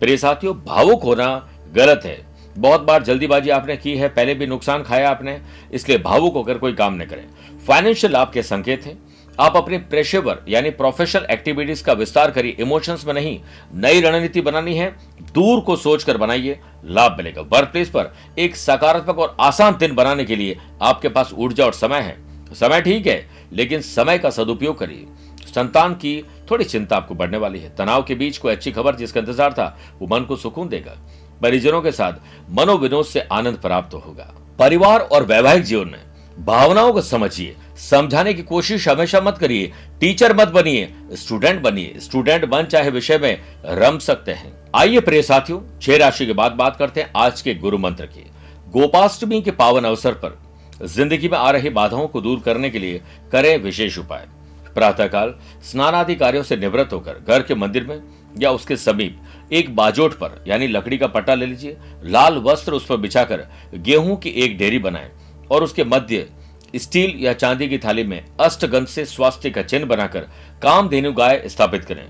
प्रिय 0.00 0.16
साथियों, 0.16 0.54
भावुक 0.54 1.02
होना 1.02 1.48
गलत 1.74 2.02
है। 2.04 2.26
बहुत 2.58 2.80
बार 2.80 3.02
जल्दीबाजी 3.02 3.50
आपने 3.50 3.76
की 3.76 3.96
है, 3.96 4.08
पहले 4.08 4.34
भी 4.34 4.46
नुकसान 4.46 4.82
खाया 4.82 5.10
आपने, 5.10 5.40
इसलिए 5.72 5.98
भावुक 5.98 6.34
होकर 6.34 6.58
कोई 6.58 6.72
काम 6.72 6.94
न 6.94 7.04
करें। 7.04 7.26
फाइनेंशियल 7.66 8.12
लाभ 8.12 8.30
के 8.30 8.42
संकेत 8.42 8.86
हैं। 8.86 9.05
आप 9.40 9.56
अपनी 9.56 9.78
पेशेवर 9.78 10.38
यानी 10.48 10.70
प्रोफेशनल 10.70 11.26
एक्टिविटीज़ 11.30 11.82
का 11.84 11.92
विस्तार 11.92 12.30
करिए। 12.30 12.56
इमोशंस 12.60 13.04
में 13.06 13.12
नहीं, 13.14 13.38
नई 13.74 14.00
रणनीति 14.00 14.40
बनानी 14.40 14.74
है। 14.74 14.88
दूर 15.34 15.60
को 15.60 15.76
सोचकर 15.76 16.16
बनाइए। 16.16 16.58
लाभ 16.86 17.16
मिलेगा। 17.16 17.42
वर्क 17.42 17.68
प्लेस 17.68 17.88
पर 17.88 18.12
एक 18.38 18.56
सकारात्मक 18.56 19.18
और 19.18 19.36
आसान 19.40 19.76
दिन 19.76 19.94
बनाने 19.94 20.24
के 20.24 20.36
लिए 20.36 20.56
आपके 20.82 21.08
पास 21.08 21.32
ऊर्जा 21.34 21.64
और 21.64 21.72
समय 21.72 22.00
है। 22.00 22.54
समय 22.54 22.80
ठीक 22.80 23.06
है, 23.06 23.26
लेकिन 23.52 23.80
समय 23.80 24.18
का 24.18 24.30
सदुपयोग 24.30 24.78
करिए। 24.78 25.06
संतान 25.46 25.94
की 25.94 26.22
थोड़ी 26.50 26.64
चिंता 26.64 26.96
आपको 26.96 27.14
बढ़ने 27.14 27.38
वाली 27.38 27.58
है। 27.58 27.74
तनाव 27.76 28.02
के 28.02 28.14
बीच 28.14 28.38
कोई 28.38 28.52
अच्छी 28.52 28.72
खबर 28.72 28.94
जिसका 28.94 29.20
इंतज़ार 29.20 29.52
था, 29.52 29.76
वो 29.98 30.08
मन 30.08 30.24
को 30.24 30.36
सुकून 30.36 30.68
देगा। 30.68 30.96
परिजनों 31.42 31.82
के 31.82 31.92
साथ 31.92 32.12
मनोविनोद 32.50 33.04
से 33.04 33.20
आनंद 33.22 33.56
प्राप्त 33.56 33.94
होगा। 33.96 34.32
परिवार 34.58 35.00
और 35.00 35.24
वैवाहिक 35.24 35.62
जीवन 35.62 35.88
में 35.88 36.04
भावनाओं 36.38 36.92
को 36.92 37.00
समझिए। 37.00 37.56
समझाने 37.80 38.32
की 38.34 38.42
कोशिश 38.42 38.88
हमेशा 38.88 39.20
मत 39.20 39.38
करिए। 39.38 39.72
टीचर 40.00 40.34
मत 40.36 40.48
बनिए, 40.48 40.88
स्टूडेंट 41.12 41.60
बनिए। 41.62 41.94
स्टूडेंट 41.98 42.44
बन 42.44 42.64
चाहे 42.64 42.90
विषय 42.90 43.18
में 43.18 43.38
रम 43.66 43.98
सकते 43.98 44.32
हैं। 44.32 44.52
आइए 44.74 45.00
प्रिय 45.00 45.22
साथियों, 45.22 45.60
छह 45.82 45.96
राशि 45.96 46.26
के 46.26 46.32
बाद 46.32 46.52
बात 46.52 46.76
करते 46.76 47.00
हैं 47.00 47.10
आज 47.16 47.42
के 47.42 47.54
गुरु 47.54 47.78
मंत्र 47.78 48.06
की। 48.06 48.24
गोपाष्टमी 48.70 49.40
के 49.42 49.50
पावन 49.50 49.84
अवसर 49.84 50.14
पर 50.14 50.38
ज़िंदगी 50.84 51.28
में 51.28 51.36
आ 51.38 51.50
रही 51.50 51.70
बाधाओं 51.70 52.06
को 52.06 52.20
दूर 52.20 52.40
करने 52.40 52.70
के 52.70 52.78
लिए 52.78 53.00
करें 53.32 53.56
विशेष 53.58 53.98
उपाय। 53.98 54.26
प्रातःकाल 54.74 55.34
स्नानादि 55.64 56.14
कार्यों 56.14 56.42
से 56.42 56.56
निवृत्त 56.56 56.92
होकर 56.92 57.22
घर 57.28 57.42
के 57.42 57.54
मंदिर 57.54 57.84
में 57.84 58.00
या 58.38 58.50
उसके 58.50 58.76
समीप 58.76 59.52
एक 59.52 59.74
बाजोट 59.76 60.14
पर, 60.14 60.44
यानी 60.48 60.66
लकड़ी 60.66 60.98
का 60.98 61.06
पट्टा 61.06 61.34
ले 61.34 61.46
लीजिए। 61.46 61.76
लाल 62.04 62.38
वस्त्र 62.38 62.72
उस 62.72 62.86
पर 62.86 62.96
बिछाकर 62.96 63.46
गेहूँ 63.76 64.16
की 64.16 64.30
एक 64.36 64.58
डेरी 64.58 64.78
बनाएँ 64.78 65.10
और 65.50 65.64
उसके 65.64 65.84
मध्य 65.84 66.28
स्टील 66.74 67.14
या 67.18 67.32
चांदी 67.32 67.68
की 67.68 67.78
थाली 67.78 68.04
में 68.04 68.22
अष्टगंध 68.40 68.86
से 68.86 69.04
स्वास्थ्य 69.04 69.50
का 69.50 69.62
चिन्ह 69.62 69.86
बनाकर 69.86 70.28
काम 70.62 70.88
धेनु 70.88 71.12
गाय 71.12 71.42
स्थापित 71.46 71.84
करें। 71.84 72.06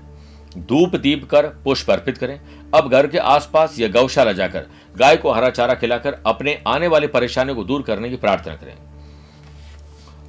धूप 0.59 0.95
दीप 0.95 1.27
कर 1.29 1.47
पुष्प 1.65 1.91
अर्पित 1.91 2.17
करें। 2.17 2.39
अब 2.75 2.89
घर 2.89 3.07
के 3.07 3.17
आसपास 3.17 3.79
या 3.79 3.87
गौशाला 3.89 4.31
जाकर 4.31 4.65
गाय 4.95 5.17
को 5.17 5.31
हरा 5.31 5.49
चारा 5.49 5.73
खिलाकर 5.73 6.21
अपने 6.25 6.57
आने 6.67 6.87
वाली 6.87 7.07
परेशानियों 7.07 7.55
को 7.55 7.63
दूर 7.63 7.81
करने 7.81 8.09
की 8.09 8.15
प्रार्थना 8.17 8.55
करें। 8.55 8.75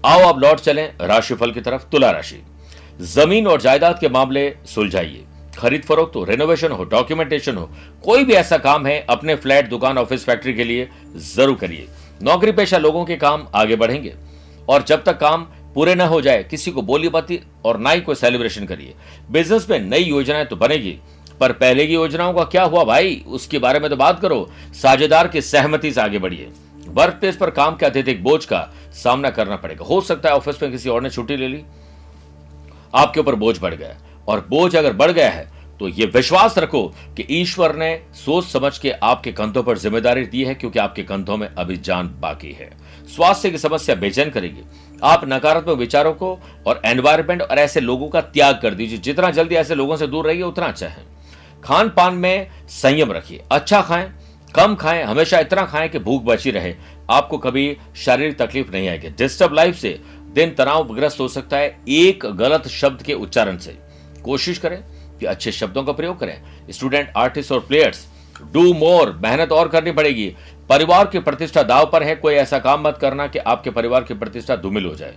आओ 0.05 0.29
अब 0.29 0.39
लौट 0.39 0.61
चलें 0.61 0.87
राशिफल 1.03 1.53
की 1.53 1.61
तरफ़ 1.61 1.89
तुला 1.93 2.11
राशि। 2.11 2.43
ज़मीन 3.07 3.47
और 3.47 3.61
जायदाद 3.61 3.99
के 4.01 4.09
मामले 4.09 4.53
सुलझाइए। 4.67 5.25
खरीद 5.59 5.83
फरोख्त 5.83 6.17
हो 6.17 6.25
रेनोवेशन 6.25 6.73
हो 6.73 6.85
डॉक्यूमेंटेशन 6.87 7.57
हो, 7.57 7.71
कोई 8.05 8.25
भी 8.25 8.33
ऐसा 8.33 8.59
काम 8.59 8.87
है, 8.87 9.01
अपने 9.11 9.35
फ्लैट, 9.37 9.69
दुकान 9.69 9.99
ऑफ़िस 9.99 10.25
फैक्ट्री 10.25 10.55
के 10.55 10.65
लिए 10.65 10.89
ज़रूर 11.17 11.57
करिए। 11.57 11.89
नौकरी 12.23 12.53
पेशा 12.53 12.79
लोगों 12.79 13.05
के 13.05 13.17
काम 13.17 13.47
आगे 13.55 13.77
बढ़ेंगे 13.77 14.15
और 14.69 14.83
जब 14.83 15.05
तक 15.05 15.19
काम 15.19 15.47
पूरे 15.75 15.95
ना 15.95 16.07
हो 16.07 16.21
जाए, 16.21 16.43
किसी 16.43 16.71
को 16.71 16.83
बोली 16.83 17.09
बाती 17.09 17.41
और 17.65 17.79
ना 17.79 17.91
ही 17.91 18.01
कोई 18.01 18.15
सेलिब्रेशन 18.15 18.65
करिए। 18.67 18.95
बिज़नेस 19.31 19.67
में 19.71 19.79
नई 19.81 20.03
योजनाएँ 20.03 20.45
तो 20.45 20.57
बनेगी, 20.57 20.99
पर 21.41 21.53
पहले 21.53 21.87
की 21.87 21.95
योजनाओं 21.95 22.33
का 22.35 22.45
क्या 22.45 22.63
हुआ 22.65 22.85
भाई? 22.85 23.23
उसके 23.27 23.59
बारे 23.59 23.81
में 23.81 23.89
तो 23.91 23.97
बात 23.97 24.21
करो। 24.21 24.49
साझेदार 24.75 25.29
की 25.29 25.41
सहमति 25.41 25.93
से 25.93 26.01
आगे 26.01 26.19
बढ़िए। 26.19 26.51
वर्क 26.89 27.15
प्लेस 27.15 27.37
पर 27.37 27.51
काम 27.51 27.77
के 27.77 27.87
अत्यधिक 27.87 28.23
बोझ 28.25 28.45
का 28.45 28.69
सामना 28.95 29.31
करना 29.31 29.57
पड़ेगा। 29.57 29.85
हो 29.85 30.01
सकता 30.01 30.29
है 30.29 30.35
ऑफ़िस 30.35 30.63
में 30.63 30.71
किसी 30.73 30.89
और 30.89 31.03
ने 31.03 31.11
छुट्टी 31.11 31.37
ले 31.37 31.49
ली। 31.49 31.63
आपके 32.95 33.21
ऊपर 33.21 33.35
बोझ 33.35 33.59
बढ़ 33.61 33.75
गया 33.75 33.97
और 34.29 34.47
बोझ 34.51 34.75
अगर 34.77 34.93
बढ़ 34.93 35.11
गया 35.11 35.31
है 35.31 35.47
तो 35.81 35.89
ये 35.89 36.07
विश्वास 36.07 36.59
रखो 36.59 36.83
कि 37.17 37.27
ईश्वर 37.31 37.75
ने 37.77 37.95
सोच 38.15 38.45
समझ 38.45 38.77
के 38.79 38.91
आपके 38.91 39.33
कंधों 39.33 39.63
पर 39.63 39.79
ज़िम्मेदारी 39.79 40.25
दी 40.25 40.45
है, 40.45 40.55
क्योंकि 40.55 40.79
आपके 40.79 41.03
कंधों 41.03 41.37
में 41.37 41.49
अभी 41.49 41.77
जान 41.77 42.09
बाकी 42.21 42.53
है। 42.53 42.71
स्वास्थ्य 43.17 43.51
की 43.51 43.59
समस्या 43.59 43.95
बेचैन 43.95 44.31
करेगी। 44.31 44.63
आप 45.03 45.25
नकारात्मक 45.25 45.79
विचारों 45.79 46.13
को 46.13 46.39
और 46.67 46.83
एनवायरमेंट 46.85 47.43
और 47.43 47.59
ऐसे 47.59 47.81
लोगों 47.81 48.09
का 48.09 48.21
त्याग 48.21 48.59
कर 48.63 48.75
दीजिए। 48.75 48.99
जितना 48.99 49.31
जल्दी 49.31 49.55
ऐसे 49.55 49.75
लोगों 49.75 49.97
से 49.97 50.07
दूर 50.07 50.27
रहिए, 50.27 50.43
उतना 50.43 50.67
अच्छा 50.67 50.87
है। 50.87 51.07
खान 51.65 51.89
पान 51.89 52.15
में 52.15 52.49
संयम 52.69 53.13
रखिए। 53.13 53.43
अच्छा 53.53 53.81
खाएँ, 53.83 54.13
कम 54.55 54.75
खाएँ, 54.75 55.03
हमेशा 55.05 55.39
इतना 55.39 55.65
खाएँ 55.65 55.89
कि 55.89 55.99
भूख 55.99 56.23
बची 56.25 56.51
रहे। 56.51 56.75
आपको 57.11 57.39
कभी 57.39 57.77
शारीरिक 57.97 58.39
तकलीफ़ 58.39 58.71
नहीं 58.73 58.89
आएगी। 58.89 59.09
डिस्टर्ब 59.09 59.55
लाइफ 59.55 59.77
से 59.77 59.99
दिन 60.35 60.51
तनावग्रस्त 60.51 61.21
हो 61.21 61.29
सकता 61.29 61.57
है, 61.57 61.77
एक 61.89 62.27
गलत 62.27 62.69
शब्द 62.69 63.03
के 63.03 63.15
उच्चारण 63.15 63.59
से। 63.59 63.79
कोशिश 64.25 64.59
करें। 64.59 64.83
कि 65.21 65.27
अच्छे 65.27 65.53
शब्दों 65.53 65.85
का 65.85 65.93
प्रयोग 65.93 66.19
करें। 66.21 66.71
स्टूडेंट 66.71 67.13
आर्टिस्ट 67.17 67.53
और 67.53 67.61
प्लेयर्स 67.61 68.07
डू 68.53 68.73
मोर 68.75 69.13
मेहनत 69.23 69.53
और 69.53 69.69
करनी 69.69 69.93
पड़ेगी। 69.93 70.27
परिवार 70.69 71.07
की 71.07 71.19
प्रतिष्ठा 71.21 71.63
दाव 71.63 71.91
पर 71.93 72.03
है, 72.03 72.15
कोई 72.17 72.35
ऐसा 72.35 72.59
काम 72.59 72.87
मत 72.87 72.99
करना 73.01 73.27
कि 73.27 73.39
आपके 73.39 73.71
परिवार 73.71 74.05
की 74.05 74.15
प्रतिष्ठा 74.15 74.57
धूमिल 74.57 74.87
हो 74.87 74.95
जाए। 74.95 75.15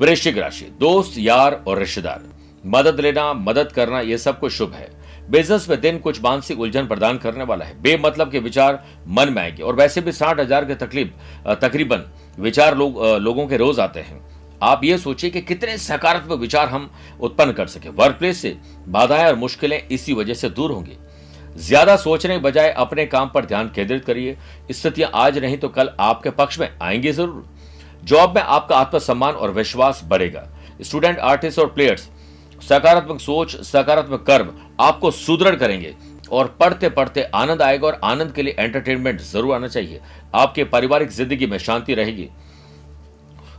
वृश्चिक 0.00 0.38
राशि, 0.38 0.64
दोस्त, 0.80 1.18
यार 1.18 1.62
और 1.68 1.78
रिश्तेदार, 1.78 2.22
मदद 2.66 3.00
लेना, 3.00 3.32
मदद 3.32 3.72
करना 3.72 4.00
यह 4.00 4.16
सब 4.16 4.38
कुछ 4.38 4.52
शुभ 4.52 4.72
है। 4.72 4.88
बिज़नेस 5.30 5.68
में 5.68 5.80
दिन 5.80 5.98
कुछ 5.98 6.22
मानसिक 6.22 6.60
उलझन 6.60 6.86
प्रदान 6.86 7.18
करने 7.18 7.44
वाला 7.44 7.64
है। 7.64 7.80
बेमतलब 7.82 8.30
के 8.30 8.38
विचार 8.38 8.82
मन 9.08 9.32
में 9.32 9.42
आएँगे। 9.42 9.62
और 9.62 9.74
वैसे 9.74 10.00
भी 10.00 10.12
साठ 10.12 10.40
हज़ार 10.40 10.64
के 10.64 10.74
तकलीफ़ 10.76 11.54
तकरीबन 11.56 12.04
विचार 12.38 12.76
लोग 12.76 13.02
लोगों 13.16 13.46
के 13.46 13.56
रोज 13.56 13.80
आते 13.80 14.00
हैं। 14.00 14.20
आप 14.66 14.84
ये 14.84 14.98
सोचिए 14.98 15.30
कि 15.30 15.40
कितने 15.42 15.76
सकारात्मक 15.78 16.38
विचार 16.40 16.68
हम 16.68 16.90
उत्पन्न 17.20 17.52
कर 17.52 17.66
सके। 17.66 17.88
वर्क 17.90 18.16
प्लेस 18.18 18.40
से 18.42 18.56
बाधाएँ 18.88 19.26
और 19.26 19.34
मुश्किलें 19.36 19.80
इसी 19.82 20.12
वजह 20.12 20.34
से 20.34 20.48
दूर 20.50 20.72
होंगी। 20.72 20.96
ज़्यादा 21.58 21.96
सोचने 21.96 22.38
बजाय 22.38 22.70
अपने 22.70 23.04
काम 23.06 23.28
पर 23.28 23.44
ध्यान 23.44 23.70
केंद्रित 23.74 24.04
करिए। 24.04 24.36
स्थितियाँ 24.72 25.10
आज 25.16 25.38
नहीं 25.38 25.58
तो 25.58 25.68
कल 25.68 25.90
आपके 26.00 26.30
पक्ष 26.32 26.58
में 26.60 26.68
आएँगी 26.82 27.12
ज़रूर। 27.12 27.44
जॉब 28.04 28.34
में 28.36 28.42
आपका 28.42 28.76
आत्मसम्मान 28.76 29.34
और 29.34 29.50
विश्वास 29.52 30.00
बढ़ेगा। 30.04 30.46
स्टूडेंट 30.80 31.18
आर्टिस्ट 31.20 31.58
और 31.58 31.66
प्लेयर्स 31.68 32.08
सकारात्मक 32.60 33.20
सोच, 33.20 33.56
सकारात्मक 33.56 34.22
कर्म 34.22 34.50
आपको 34.80 35.10
सुदृढ़ 35.12 35.56
करेंगे 35.56 35.94
और 36.32 36.46
पढ़ते 36.60 36.88
पढ़ते 36.90 37.22
आनंद 37.34 37.62
आएगा 37.62 37.86
और 37.86 38.00
आनंद 38.04 38.32
के 38.32 38.42
लिए 38.42 38.56
एंटरटेनमेंट 38.58 39.20
ज़रूर 39.22 39.54
आना 39.54 39.68
चाहिए। 39.68 40.00
आपके 40.34 40.64
पारिवारिक 40.66 41.10
ज़िंदगी 41.10 41.46
में 41.46 41.58
शांति 41.58 41.94
रहेगी। 41.94 42.28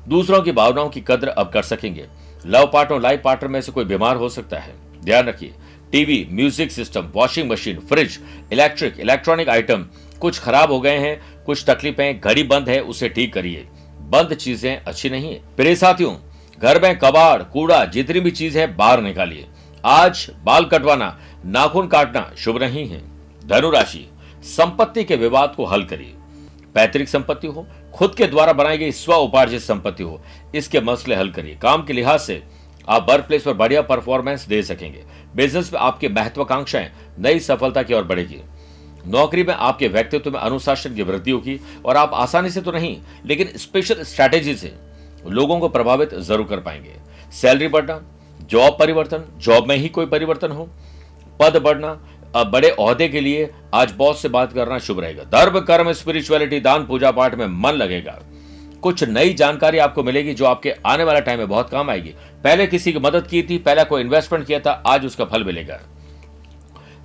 दूसरों 0.07 0.41
की 0.41 0.51
भावनाओं 0.51 0.89
की 0.89 1.01
कद्र 1.01 1.27
अब 1.27 1.49
कर 1.49 1.63
सकेंगे। 1.63 2.07
लव 2.45 2.69
पार्टनर 2.73 2.99
लाइफ 2.99 3.21
पार्टनर 3.23 3.49
में 3.49 3.61
से 3.61 3.71
कोई 3.71 3.85
बीमार 3.85 4.15
हो 4.15 4.29
सकता 4.29 4.59
है। 4.59 4.73
ध्यान 5.03 5.25
रखिए, 5.25 5.53
TV, 5.91 6.27
music 6.31 6.71
system, 6.71 7.09
washing 7.13 7.49
machine, 7.51 7.79
fridge, 7.79 8.19
electric, 8.53 8.99
electronic 8.99 9.49
item 9.49 9.85
कुछ 10.21 10.39
खराब 10.39 10.71
हो 10.71 10.79
गए 10.79 10.97
हैं, 10.97 11.43
कुछ 11.45 11.63
तकलीफें, 11.69 12.19
घड़ी 12.19 12.43
बंद 12.43 12.69
है, 12.69 12.79
उसे 12.79 13.09
ठीक 13.09 13.33
करिए। 13.33 13.67
बंद 14.01 14.33
चीज़ें 14.33 14.77
अच्छी 14.77 15.09
नहीं 15.09 15.33
है। 15.33 15.41
प्रिय 15.55 15.75
साथियों, 15.75 16.15
घर 16.59 16.81
में 16.81 16.97
कबाड़, 16.99 17.43
कूड़ा 17.43 17.83
जितनी 17.85 18.19
भी 18.19 18.31
चीज़ 18.31 18.57
है, 18.57 18.75
बाहर 18.75 19.01
निकालिए। 19.01 19.45
आज 19.83 20.27
बाल 20.43 20.65
कटवाना, 20.65 21.17
नाखून 21.45 21.87
काटना 21.87 22.31
शुभ 22.37 22.57
नहीं 22.57 22.87
है। 22.87 23.01
धनुराशि, 23.47 24.07
संपत्ति 24.45 25.03
के 25.03 25.15
विवाद 25.15 25.53
को 25.57 25.65
हल 25.65 25.83
करिए। 25.83 26.13
पैतृक 26.75 27.07
संपत्ति 27.07 27.47
हो 27.47 27.65
खुद 27.97 28.15
के 28.15 28.25
द्वारा 28.27 28.53
बनाई 28.53 28.77
गई 28.77 28.91
स्व 28.91 29.13
उपार्जित 29.13 29.61
संपत्ति 29.61 30.03
हो। 30.03 30.19
इसके 30.55 30.81
मसले 30.81 31.15
हल 31.15 31.29
करिए। 31.29 31.55
काम 31.55 31.83
के 31.83 31.93
लिहाज 31.93 32.19
से 32.19 32.41
आप 32.87 33.09
वर्क 33.09 33.25
प्लेस 33.25 33.43
पर 33.43 33.53
बढ़िया 33.53 33.81
परफॉर्मेंस 33.83 34.45
दे 34.47 34.61
सकेंगे। 34.63 35.03
बिज़नेस 35.35 35.71
में 35.73 35.79
आपकी 35.79 36.07
महत्वाकांक्षाएँ 36.09 36.89
नई 37.19 37.39
सफलता 37.39 37.83
की 37.83 37.93
ओर 37.93 38.03
बढ़ेगी। 38.03 38.41
नौकरी 39.07 39.43
में 39.43 39.53
आपके 39.53 39.87
व्यक्तित्व 39.87 40.31
में 40.31 40.39
अनुशासन 40.39 40.95
की 40.95 41.03
वृद्धि 41.03 41.31
होगी 41.31 41.59
और 41.85 41.97
आप 41.97 42.13
आसानी 42.13 42.49
से 42.49 42.61
तो 42.61 42.71
नहीं, 42.71 42.97
लेकिन 43.25 43.51
स्पेशल 43.57 44.03
स्ट्रैटेजी 44.03 44.55
से 44.55 44.73
लोगों 45.27 45.59
को 45.59 45.69
प्रभावित 45.69 46.13
ज़रूर 46.15 46.47
कर 46.47 46.59
पाएँगे। 46.59 46.95
सैलरी 47.31 47.67
बढ़ना 47.67 47.99
जॉब 48.41 48.77
परिवर्तन 48.79 49.23
जॉब 49.39 49.67
में 49.67 49.75
ही 49.75 49.89
कोई 49.89 50.05
परिवर्तन 50.05 50.51
हो। 50.51 50.69
पद 51.39 51.57
बढ़ना 51.57 51.99
बड़े 52.35 52.69
औहदे 52.69 53.07
के 53.07 53.21
लिए 53.21 53.49
आज 53.73 53.91
बॉस 53.91 54.21
से 54.21 54.29
बात 54.29 54.53
करना 54.53 54.79
शुभ 54.79 54.99
रहेगा। 54.99 55.23
धर्म 55.23 55.59
कर्म 55.59 55.91
स्पिरिचुअलिटी 55.91 56.59
दान, 56.59 56.85
पूजा 56.85 57.11
पाठ 57.11 57.35
में 57.35 57.47
मन 57.47 57.71
लगेगा। 57.71 58.19
कुछ 58.81 59.03
नई 59.03 59.33
जानकारी 59.33 59.77
आपको 59.77 60.03
मिलेगी 60.03 60.33
जो 60.33 60.45
आपके 60.45 60.71
आने 60.85 61.03
वाला 61.03 61.19
टाइम 61.19 61.39
में 61.39 61.49
बहुत 61.49 61.69
काम 61.69 61.89
आएगी। 61.89 62.09
पहले 62.43 62.67
किसी 62.67 62.93
की 62.93 62.99
मदद 62.99 63.27
की 63.27 63.43
थी, 63.43 63.57
पहले 63.57 63.83
कोई 63.83 64.01
इन्वेस्टमेंट 64.01 64.47
किया 64.47 64.59
था, 64.59 64.83
आज 64.87 65.05
उसका 65.05 65.25
फल 65.25 65.43
मिलेगा। 65.43 65.79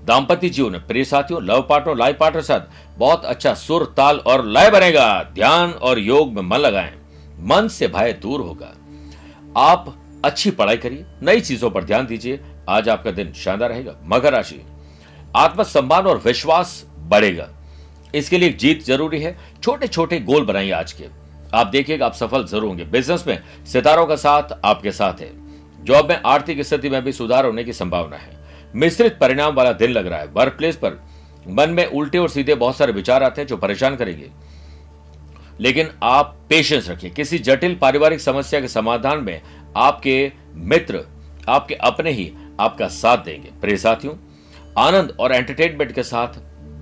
दाम्पत्य 0.05 0.49
जीवन, 0.49 0.79
प्रिय 0.79 1.05
साथियों 1.05 1.43
लव 1.43 1.63
पार्टनर 1.63 1.97
लाइफ 1.97 2.17
पार्टनर 2.19 2.43
साथ, 2.43 2.61
बहुत 2.99 3.25
अच्छा 3.25 3.55
सुर, 3.55 3.95
ताल 3.97 4.17
और 4.17 4.47
लय 4.47 4.71
बनेगा। 4.71 5.23
ध्यान 5.23 5.71
और 5.71 5.99
योग 5.99 6.33
में 6.33 6.43
मन 6.43 6.57
लगाएँ। 6.57 6.93
मन 7.41 7.69
से 7.69 7.89
भय 7.89 8.13
दूर 8.13 8.41
होगा। 8.41 8.73
आप 9.57 9.95
अच्छी 10.25 10.51
पढ़ाई 10.51 10.77
करिए, 10.77 11.05
नई 11.23 11.41
चीज़ों 11.41 11.71
पर 11.71 11.85
ध्यान 11.85 12.07
दीजिए। 12.07 12.41
आज 12.69 12.89
आपका 12.89 13.11
दिन 13.11 13.33
शानदार 13.33 13.71
रहेगा। 13.71 13.95
मकर 14.05 14.33
राशि 14.33 14.63
आत्मसम्मान 15.37 16.07
और 16.07 16.19
विश्वास 16.19 16.85
बढ़ेगा। 16.99 17.49
इसके 18.15 18.39
लिए 18.39 18.53
जीत 18.53 18.85
ज़रूरी 18.85 19.21
है। 19.21 19.37
छोटे 19.63 19.87
छोटे 19.87 20.21
गोल 20.21 20.45
बनाइए 20.45 20.71
आज 20.71 20.93
के। 20.93 21.05
आप 21.55 21.67
देखिएगा, 21.67 22.07
आप 22.07 22.15
सफल 22.15 22.45
ज़रूर 22.45 22.65
होंगे। 22.65 22.85
बिज़नेस 22.85 23.25
में 23.27 23.43
सितारों 23.67 24.07
का 24.07 24.17
साथ 24.17 24.59
आपके 24.65 24.93
साथ 24.93 25.21
है। 25.21 25.31
जॉब 25.85 26.09
में 26.09 26.21
आर्थिक 26.27 26.63
स्थिति 26.63 26.91
में 26.91 27.03
भी 27.05 27.13
सुधार 27.13 27.47
होने 27.47 27.65
की 27.65 27.73
संभावना 27.73 28.17
है। 28.17 28.37
मिश्रित 28.77 29.19
परिणाम 29.19 29.55
वाला 29.55 29.73
दिन 29.73 29.91
लग 29.91 30.07
रहा 30.07 30.19
है। 30.19 30.27
वर्क 30.27 30.53
प्लेस 30.53 30.77
पर 30.77 31.01
मन 31.49 31.71
में 31.71 31.85
उल्टे 31.87 32.19
और 32.19 32.29
सीधे 32.29 32.55
बहुत 32.55 32.77
सारे 32.77 32.93
विचार 32.93 33.23
आते 33.23 33.41
हैं 33.41 33.49
जो 33.49 33.57
परेशान 33.57 33.97
करेंगे। 33.97 34.31
लेकिन 35.61 35.89
आप 36.03 36.37
पेशेंस 36.49 36.89
रखिए। 36.89 37.11
किसी 37.11 37.39
जटिल 37.39 37.75
पारिवारिक 37.75 38.21
समस्या 38.21 38.61
के 38.61 38.69
समाधान 38.69 39.19
में 39.19 39.41
आपके 39.77 40.33
मित्र, 40.55 41.05
आपके 41.49 41.75
अपने 41.75 42.11
ही 42.11 42.33
आपका 42.61 42.89
साथ 42.89 43.19
देंगे। 43.19 43.51
प्रिय 43.61 43.77
साथियों 43.77 44.15
आनंद 44.79 45.17
और 45.21 45.33
एंटरटेनमेंट 45.33 45.93
के 45.93 46.03
साथ 46.03 46.39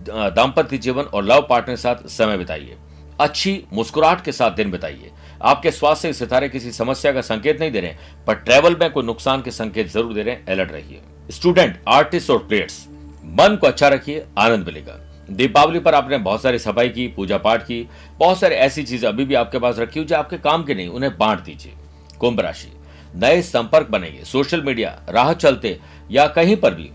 दाम्पत्य 0.09 0.79
जीवन 0.79 1.05
और 1.05 1.25
लव 1.25 1.47
पार्टनर 1.51 1.75
के 1.75 1.77
साथ 1.77 2.07
समय 2.09 2.39
बिताइए। 2.39 2.77
अच्छी 3.21 3.63
मुस्कुराहट 3.73 4.21
के 4.25 4.33
साथ 4.33 4.51
दिन 4.51 4.71
बिताइए। 4.71 5.11
आपके 5.43 5.71
स्वास्थ्य 5.71 6.09
के 6.09 6.13
सितारे 6.15 6.49
किसी 6.49 6.73
समस्या 6.73 7.13
का 7.13 7.21
संकेत 7.21 7.61
नहीं 7.61 7.71
दे 7.73 7.81
रहे 7.81 7.95
पर 8.27 8.35
ट्रेवल 8.37 8.77
में 8.77 8.91
कोई 8.93 9.05
नुकसान 9.05 9.43
के 9.43 9.51
संकेत 9.51 9.89
ज़रूर 9.89 10.15
दे 10.15 10.23
रहे 10.23 10.35
हैं 10.35 10.47
अलर्ट 10.47 10.73
रहिए। 10.73 11.01
स्टूडेंट 11.31 11.81
आर्टिस्ट 11.89 12.31
और 12.31 12.39
प्लेयर्स 12.39 12.87
मन 12.89 13.57
को 13.61 13.67
अच्छा 13.67 13.89
रखिए, 13.89 14.25
आनंद 14.39 14.67
मिलेगा। 14.67 14.99
दीपावली 15.31 15.79
पर 15.79 15.95
आपने 15.95 16.19
बहुत 16.19 16.43
सारी 16.43 16.59
सफ़ाई 16.59 16.89
की 16.89 17.07
पूजा 17.09 17.39
पाठ 17.39 17.63
की, 17.63 17.87
बहुत 18.19 18.39
सारी 18.39 18.55
ऐसी 18.57 18.83
चीज़ें 18.83 19.09
अभी 19.09 19.25
भी 19.25 19.35
आपके 19.35 19.59
पास 19.59 19.79
रखी 19.79 20.01
हो 20.01 20.05
जो 20.07 20.17
आपके 20.17 20.39
काम 20.39 20.65
की 20.65 20.75
नहीं, 20.75 20.89
उन्हें 20.89 21.17
बांट 21.19 21.41
दीजिए। 21.41 21.73
कुंभ 22.21 22.41
राशि, 22.41 22.73
नए 23.17 23.43
संपर्क 23.43 23.89
बनेंगे 23.91 24.25
सोशल 24.25 24.63
मीडिया 24.63 24.99
राह 25.09 25.33
चलते 25.35 25.79
या 26.11 26.27
कहीं 26.29 26.57
पर 26.57 26.75
भी 26.75 26.91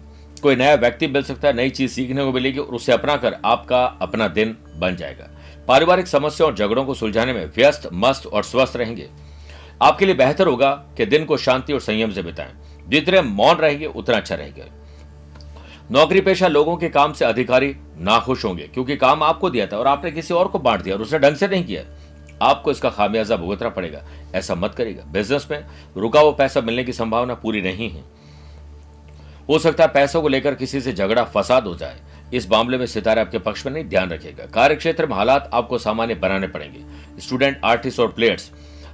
कोई 0.45 0.55
नया 0.55 0.75
व्यक्ति 0.75 1.07
मिल 1.07 1.23
सकता 1.23 1.47
है, 1.47 1.53
नई 1.53 1.69
चीज़ 1.69 1.91
सीखने 1.91 2.23
को 2.23 2.31
मिलेगी 2.31 2.59
और 2.59 2.75
उसे 2.75 2.91
अपना 2.91 3.15
कर 3.17 3.37
आपका 3.45 3.85
अपना 3.85 4.27
दिन 4.27 4.57
बन 4.75 4.95
जाएगा। 4.95 5.29
पारिवारिक 5.67 6.07
समस्या 6.07 6.47
और 6.47 6.55
झगड़ों 6.55 6.85
को 6.85 6.93
सुलझाने 6.93 7.33
में 7.33 7.45
व्यस्त, 7.45 7.89
मस्त 7.93 8.25
और 8.27 8.43
स्वस्थ 8.43 8.75
रहेंगे। 8.75 9.09
आपके 9.81 10.05
लिए 10.05 10.15
बेहतर 10.15 10.47
होगा 10.47 10.71
कि 10.97 11.05
दिन 11.05 11.25
को 11.25 11.37
शांति 11.37 11.73
और 11.73 11.79
संयम 11.79 12.11
से 12.11 12.23
बिताएँ। 12.23 12.53
जितने 12.87 13.21
मौन 13.21 13.55
रहेंगे, 13.55 13.85
उतना 13.85 14.17
अच्छा 14.17 14.35
रहेगा। 14.35 14.65
नौकरी 15.91 16.21
पेशा 16.21 16.47
लोगों 16.47 16.77
के 16.77 16.89
काम 16.89 17.13
से 17.13 17.25
अधिकारी 17.25 17.75
नाखुश 17.97 18.45
होंगे, 18.45 18.67
क्योंकि 18.67 18.95
काम 18.95 19.23
आपको 19.23 19.49
दिया 19.49 19.67
था 19.67 19.77
और 19.77 19.87
आपने 19.87 20.11
किसी 20.11 20.33
और 20.33 20.47
को 20.47 20.59
बांट 20.59 20.81
दिया 20.81 20.95
और 20.95 21.01
उसने 21.01 21.19
ढंग 21.19 21.35
से 21.35 21.47
नहीं 21.47 21.63
किया। 21.63 21.83
आपको 22.41 22.71
इसका 22.71 22.89
खामियाजा 22.89 23.35
भुगतना 23.35 23.69
पड़ेगा। 23.69 24.03
ऐसा 24.35 24.55
मत 24.55 24.75
करेगा 24.75 25.03
बिज़नेस 25.03 25.47
में 25.51 25.65
रुका 25.97 26.19
हुआ 26.19 26.31
पैसा 26.31 26.61
मिलने 26.61 26.83
की 26.83 26.93
संभावना 26.93 27.33
पूरी 27.33 27.61
नहीं 27.61 27.89
है। 27.89 28.03
हो 29.49 29.57
सकता 29.59 29.83
है 29.83 29.89
पैसों 29.93 30.21
को 30.21 30.27
लेकर 30.27 30.55
किसी 30.55 30.81
से 30.81 30.93
झगड़ा, 30.93 31.23
फसाद 31.25 31.67
हो 31.67 31.75
जाए। 31.75 31.99
इस 32.33 32.49
मामले 32.51 32.77
में 32.77 32.85
सितारे 32.85 33.21
आपके 33.21 33.39
पक्ष 33.39 33.65
में 33.65 33.71
नहीं 33.73 33.83
ध्यान 33.85 34.09
रखेगा। 34.09 34.45
कार्य 34.45 34.75
क्षेत्र 34.75 35.05
में 35.05 35.15
हालात 35.15 35.49
आपको 35.53 35.77
सामान्य 35.77 36.15
बनाने 36.15 36.47
पड़ेंगे। 36.47 37.21
स्टूडेंट 37.21 37.59
आर्टिस्ट 37.65 37.99
और 37.99 38.07
प्लेयर्स 38.07 38.51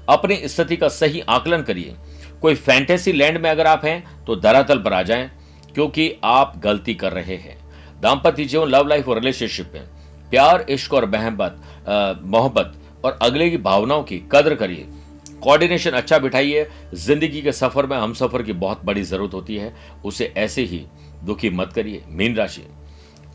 अपनी 0.10 0.36
स्थिति 0.46 0.78
का 0.78 0.88
सही 0.90 1.20
आकलन 1.30 1.62
करिए। 1.62 1.96
कोई 2.42 2.56
फैंटेसी 2.58 3.12
लैंड 3.14 3.38
में 3.38 3.50
अगर 3.50 3.68
आप 3.68 3.86
हैं 3.86 4.26
तो 4.26 4.36
धरातल 4.36 4.80
पर 4.80 4.94
आ 4.94 5.02
जाएँ, 5.04 5.30
क्योंकि 5.76 6.14
आप 6.24 6.54
गलती 6.58 6.94
कर 6.94 7.12
रहे 7.14 7.36
हैं। 7.38 7.58
दाम्पत्य 8.02 8.46
जीवन 8.46 8.68
लव 8.68 8.88
लाइफ 8.88 9.08
और 9.08 9.20
रिलेशनशिप 9.20 9.72
में 9.74 9.84
प्यार, 10.32 10.66
इश्क 10.70 10.94
और 10.94 11.06
मोहब्बत 11.06 12.74
और 13.06 13.18
अगले 13.22 13.50
की 13.50 13.58
भावनाओं 13.60 14.04
की 14.04 14.18
कदर 14.32 14.56
करिए। 14.56 14.88
कोऑर्डिनेशन 15.44 15.92
अच्छा 15.92 16.18
बिठाइए। 16.20 16.68
ज़िंदगी 16.96 17.42
के 17.42 17.52
सफ़र 17.52 17.86
में 17.86 17.98
हम 17.98 18.14
सफ़र 18.14 18.44
की 18.44 18.54
बहुत 18.56 18.82
बड़ी 18.86 19.04
ज़रूरत 19.04 19.34
होती 19.34 19.56
है। 19.56 19.74
उसे 20.06 20.34
ऐसे 20.38 20.64
ही 20.64 20.86
दुखी 21.24 21.50
मत 21.50 21.74
करिए। 21.74 22.04
मीन 22.10 22.36
राशि। 22.36 22.64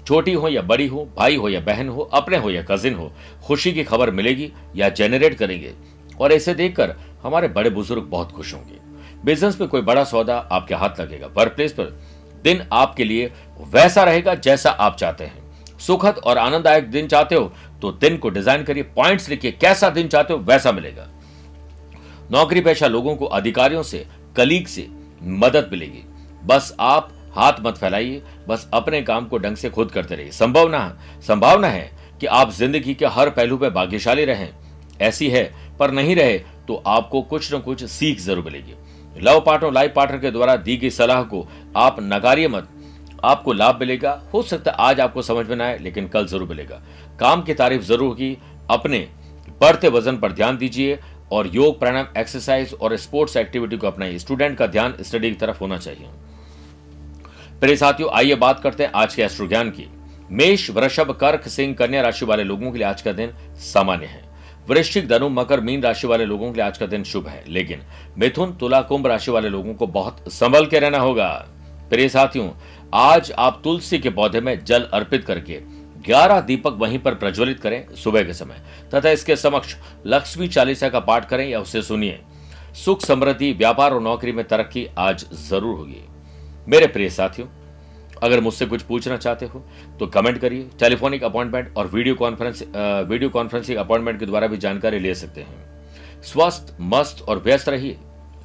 छोटी 0.06 0.32
हो 0.32 0.48
या 0.48 0.62
बड़ी 0.62 0.86
हो, 0.86 1.08
भाई 1.16 1.36
हो 1.36 1.48
या 1.48 1.60
बहन 1.60 1.88
हो, 1.88 2.02
अपने 2.02 2.36
हो 2.36 2.50
या 2.50 2.62
कजिन 2.62 2.94
हो, 2.94 3.10
खुशी 3.46 3.72
की 3.72 3.84
खबर 3.84 4.10
मिलेगी 4.10 4.52
या 4.76 4.88
जेनरेट 4.90 5.34
करेंगे। 5.34 5.72
और 6.20 6.32
ऐसे 6.32 6.54
देखकर 6.54 6.94
हमारे 7.22 7.48
बड़े 7.48 7.70
बुज़ुर्ग 7.70 8.02
बहुत 8.02 8.32
खुश 8.32 8.52
होंगे। 8.54 8.78
बिज़नेस 9.24 9.60
में 9.60 9.68
कोई 9.68 9.80
बड़ा 9.82 10.04
सौदा 10.04 10.36
आपके 10.36 10.74
हाथ 10.74 11.00
लगेगा। 11.00 11.26
वर्क 11.36 11.52
प्लेस 11.52 11.72
पर 11.72 11.98
दिन 12.44 12.62
आपके 12.72 13.04
लिए 13.04 13.30
वैसा 13.64 14.04
रहेगा 14.04 14.34
जैसा 14.36 14.70
आप 14.70 14.96
चाहते 14.96 15.24
हैं। 15.24 15.78
सुखद 15.78 16.18
और 16.18 16.38
आनंददायक 16.38 16.90
दिन 16.90 17.06
चाहते 17.08 17.34
हो 17.34 17.52
तो 17.82 17.90
दिन 17.94 18.16
को 18.16 18.28
डिज़ाइन 18.30 18.62
करिए। 18.64 18.82
पॉइंट्स 18.96 19.28
लिखिए। 19.28 19.50
कैसा 19.52 19.90
दिन 19.90 20.08
चाहते 20.08 20.32
हो 20.32 20.38
वैसा 20.40 20.72
मिलेगा। 20.72 21.08
नौकरी 22.30 22.60
पेशा 22.60 22.86
लोगों 22.88 23.14
को 23.16 23.26
अधिकारियों 23.26 23.82
से, 23.82 24.06
कलीग 24.36 24.66
से 24.66 24.86
मदद 25.22 25.68
मिलेगी। 25.72 26.02
बस 26.44 26.74
आप 26.80 27.12
हाथ 27.36 27.52
मत 27.60 27.76
फैलाइए, 27.76 28.22
बस 28.48 28.68
अपने 28.74 29.00
काम 29.02 29.26
को 29.26 29.38
ढंग 29.38 29.56
से 29.56 29.70
खुद 29.70 29.90
करते 29.90 30.14
रहिए। 30.14 30.30
संभावना 30.32 30.98
संभावना 31.22 31.68
है 31.68 31.90
कि 32.20 32.26
आप 32.28 32.50
ज़िंदगी 32.52 32.94
के 32.94 33.06
हर 33.08 33.30
पहलू 33.30 33.56
पर 33.56 33.70
भाग्यशाली 33.70 34.24
रहें। 34.24 34.48
ऐसी 35.00 35.28
है, 35.28 35.50
पर 35.78 35.90
नहीं 35.90 36.14
रहे 36.16 36.38
तो 36.68 36.82
आपको 36.86 37.20
कुछ 37.24 37.52
न 37.54 37.58
कुछ 37.58 37.84
सीख 37.84 38.20
ज़रूर 38.20 38.44
मिलेगी। 38.44 38.74
लव 39.16 39.40
पार्टनर, 39.40 39.72
लाइफ 39.72 39.92
पार्टनर 39.96 40.18
के 40.18 40.30
द्वारा 40.30 40.56
दी 40.58 40.76
गई 40.76 40.90
सलाह 40.92 41.22
को 41.24 41.46
आप 41.76 41.96
नकारिए 42.02 42.48
मत। 42.48 42.68
आपको 43.24 43.52
लाभ 43.52 43.80
मिलेगा। 43.80 44.10
हो 44.32 44.42
सकता 44.42 44.70
है 44.70 44.76
आज 44.80 45.00
आपको 45.00 45.22
समझ 45.22 45.46
में 45.46 45.54
ना 45.56 45.64
आए, 45.64 45.78
लेकिन 45.78 46.08
कल 46.08 46.26
ज़रूर 46.26 46.48
मिलेगा। 46.48 46.80
काम 47.20 47.42
की 47.42 47.54
तारीफ़ 47.54 47.82
ज़रूर 47.82 48.08
होगी। 48.08 48.36
अपने 48.70 48.98
बढ़ते 49.60 49.88
वज़न 49.88 50.16
पर 50.16 50.32
ध्यान 50.32 50.56
दीजिए। 50.56 50.98
और 51.32 51.50
योग, 51.54 51.78
प्राणायाम 51.78 52.06
एक्सरसाइज 52.18 52.74
और 52.74 52.96
स्पोर्ट्स 52.96 53.36
एक्टिविटी 53.36 53.76
को 53.76 53.86
अपनाइए। 53.86 54.18
स्टूडेंट 54.18 54.58
का 54.58 54.66
ध्यान 54.66 54.94
स्टडी 55.00 55.30
की 55.30 55.36
तरफ़ 55.36 55.60
होना 55.60 55.78
चाहिए। 55.78 56.06
प्रिय 57.60 57.76
साथियों, 57.76 58.10
आइए 58.10 58.34
बात 58.34 58.60
करते 58.60 58.82
हैं 58.82 58.90
आज 58.94 59.14
के 59.14 59.22
एस्ट्रो 59.22 59.46
ज्ञान 59.46 59.70
की। 59.70 59.90
मेष, 60.30 60.70
वृषभ, 60.70 61.10
कर्क, 61.10 61.48
सिंह, 61.48 61.74
कन्या 61.74 62.02
राशि 62.02 62.24
वाले 62.24 62.44
लोगों 62.44 62.72
के 62.72 62.78
लिए 62.78 62.86
आज 62.86 63.02
का 63.02 63.12
दिन 63.12 63.30
सामान्य 63.56 64.06
है। 64.06 64.24
वृश्चिक, 64.68 65.08
धनु, 65.08 65.28
मकर, 65.28 65.60
मीन 65.60 65.82
राशि 65.82 66.06
वाले 66.06 66.24
लोगों 66.24 66.52
के 66.52 66.56
लिए 66.56 66.66
आज 66.66 66.78
का 66.78 66.86
दिन 66.86 67.04
शुभ 67.04 67.28
है। 67.28 67.44
लेकिन 67.48 67.82
मिथुन, 68.18 68.52
तुला, 68.52 68.80
कुंभ 68.80 69.06
राशि 69.06 69.30
वाले 69.30 69.48
लोगों 69.48 69.74
को 69.74 69.86
बहुत 69.86 70.32
संभल 70.32 70.66
के 70.66 70.78
रहना 70.78 70.98
होगा। 70.98 71.46
प्रिय 71.90 72.08
साथियों, 72.08 72.50
आज 72.94 73.32
आप 73.32 73.60
तुलसी 73.64 73.98
के 73.98 74.10
पौधे 74.10 74.40
में 74.40 74.64
जल 74.64 74.80
अर्पित 74.80 75.24
करके 75.24 75.60
ग्यारह 75.98 76.40
दीपक 76.40 76.76
वहीं 76.78 76.98
पर 76.98 77.14
प्रज्वलित 77.14 77.60
करें 77.60 77.94
सुबह 77.94 78.22
के 78.22 78.32
समय। 78.34 78.62
तथा 78.94 79.10
इसके 79.10 79.36
समक्ष 79.36 79.76
लक्ष्मी 80.06 80.48
चालीसा 80.48 80.88
का 80.88 81.00
पाठ 81.00 81.28
करें 81.28 81.48
या 81.48 81.60
उसे 81.60 81.82
सुनिए। 81.82 82.18
सुख 82.76 83.00
समृद्धि, 83.02 83.52
व्यापार 83.52 83.94
और 83.94 84.00
नौकरी 84.02 84.32
में 84.32 84.44
तरक्की 84.44 84.86
आज 84.98 85.26
ज़रूर 85.42 85.76
होगी। 85.76 86.02
मेरे 86.68 86.86
प्रिय 86.86 87.10
साथियों, 87.10 87.48
अगर 88.22 88.40
मुझसे 88.40 88.66
कुछ 88.66 88.82
पूछना 88.82 89.16
चाहते 89.16 89.46
हो 89.46 89.64
तो 90.00 90.06
कमेंट 90.08 90.38
करिए, 90.38 90.68
टेलीफोनिक 90.80 91.24
अपॉइंटमेंट 91.24 91.76
और 91.76 91.86
video 91.86 92.14
conference 92.14 92.62
video 93.08 93.30
conferencing 93.30 93.78
appointment 93.78 94.18
के 94.20 94.26
द्वारा 94.26 94.46
भी 94.46 94.56
जानकारी 94.58 94.98
ले 94.98 95.14
सकते 95.14 95.40
हैं। 95.40 96.22
स्वस्थ, 96.24 96.76
मस्त 96.82 97.22
और 97.22 97.38
व्यस्त 97.38 97.68
रहिए। 97.68 97.98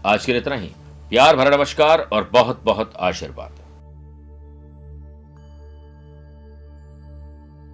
आज 0.05 0.25
के 0.25 0.31
लिए 0.31 0.41
इतना 0.41 0.55
ही। 0.55 0.71
प्यार, 1.11 1.35
भरा 1.35 1.57
नमस्कार 1.57 1.99
और 2.03 2.29
बहुत 2.33 2.61
बहुत 2.65 2.93
आशीर्वाद। 2.99 3.59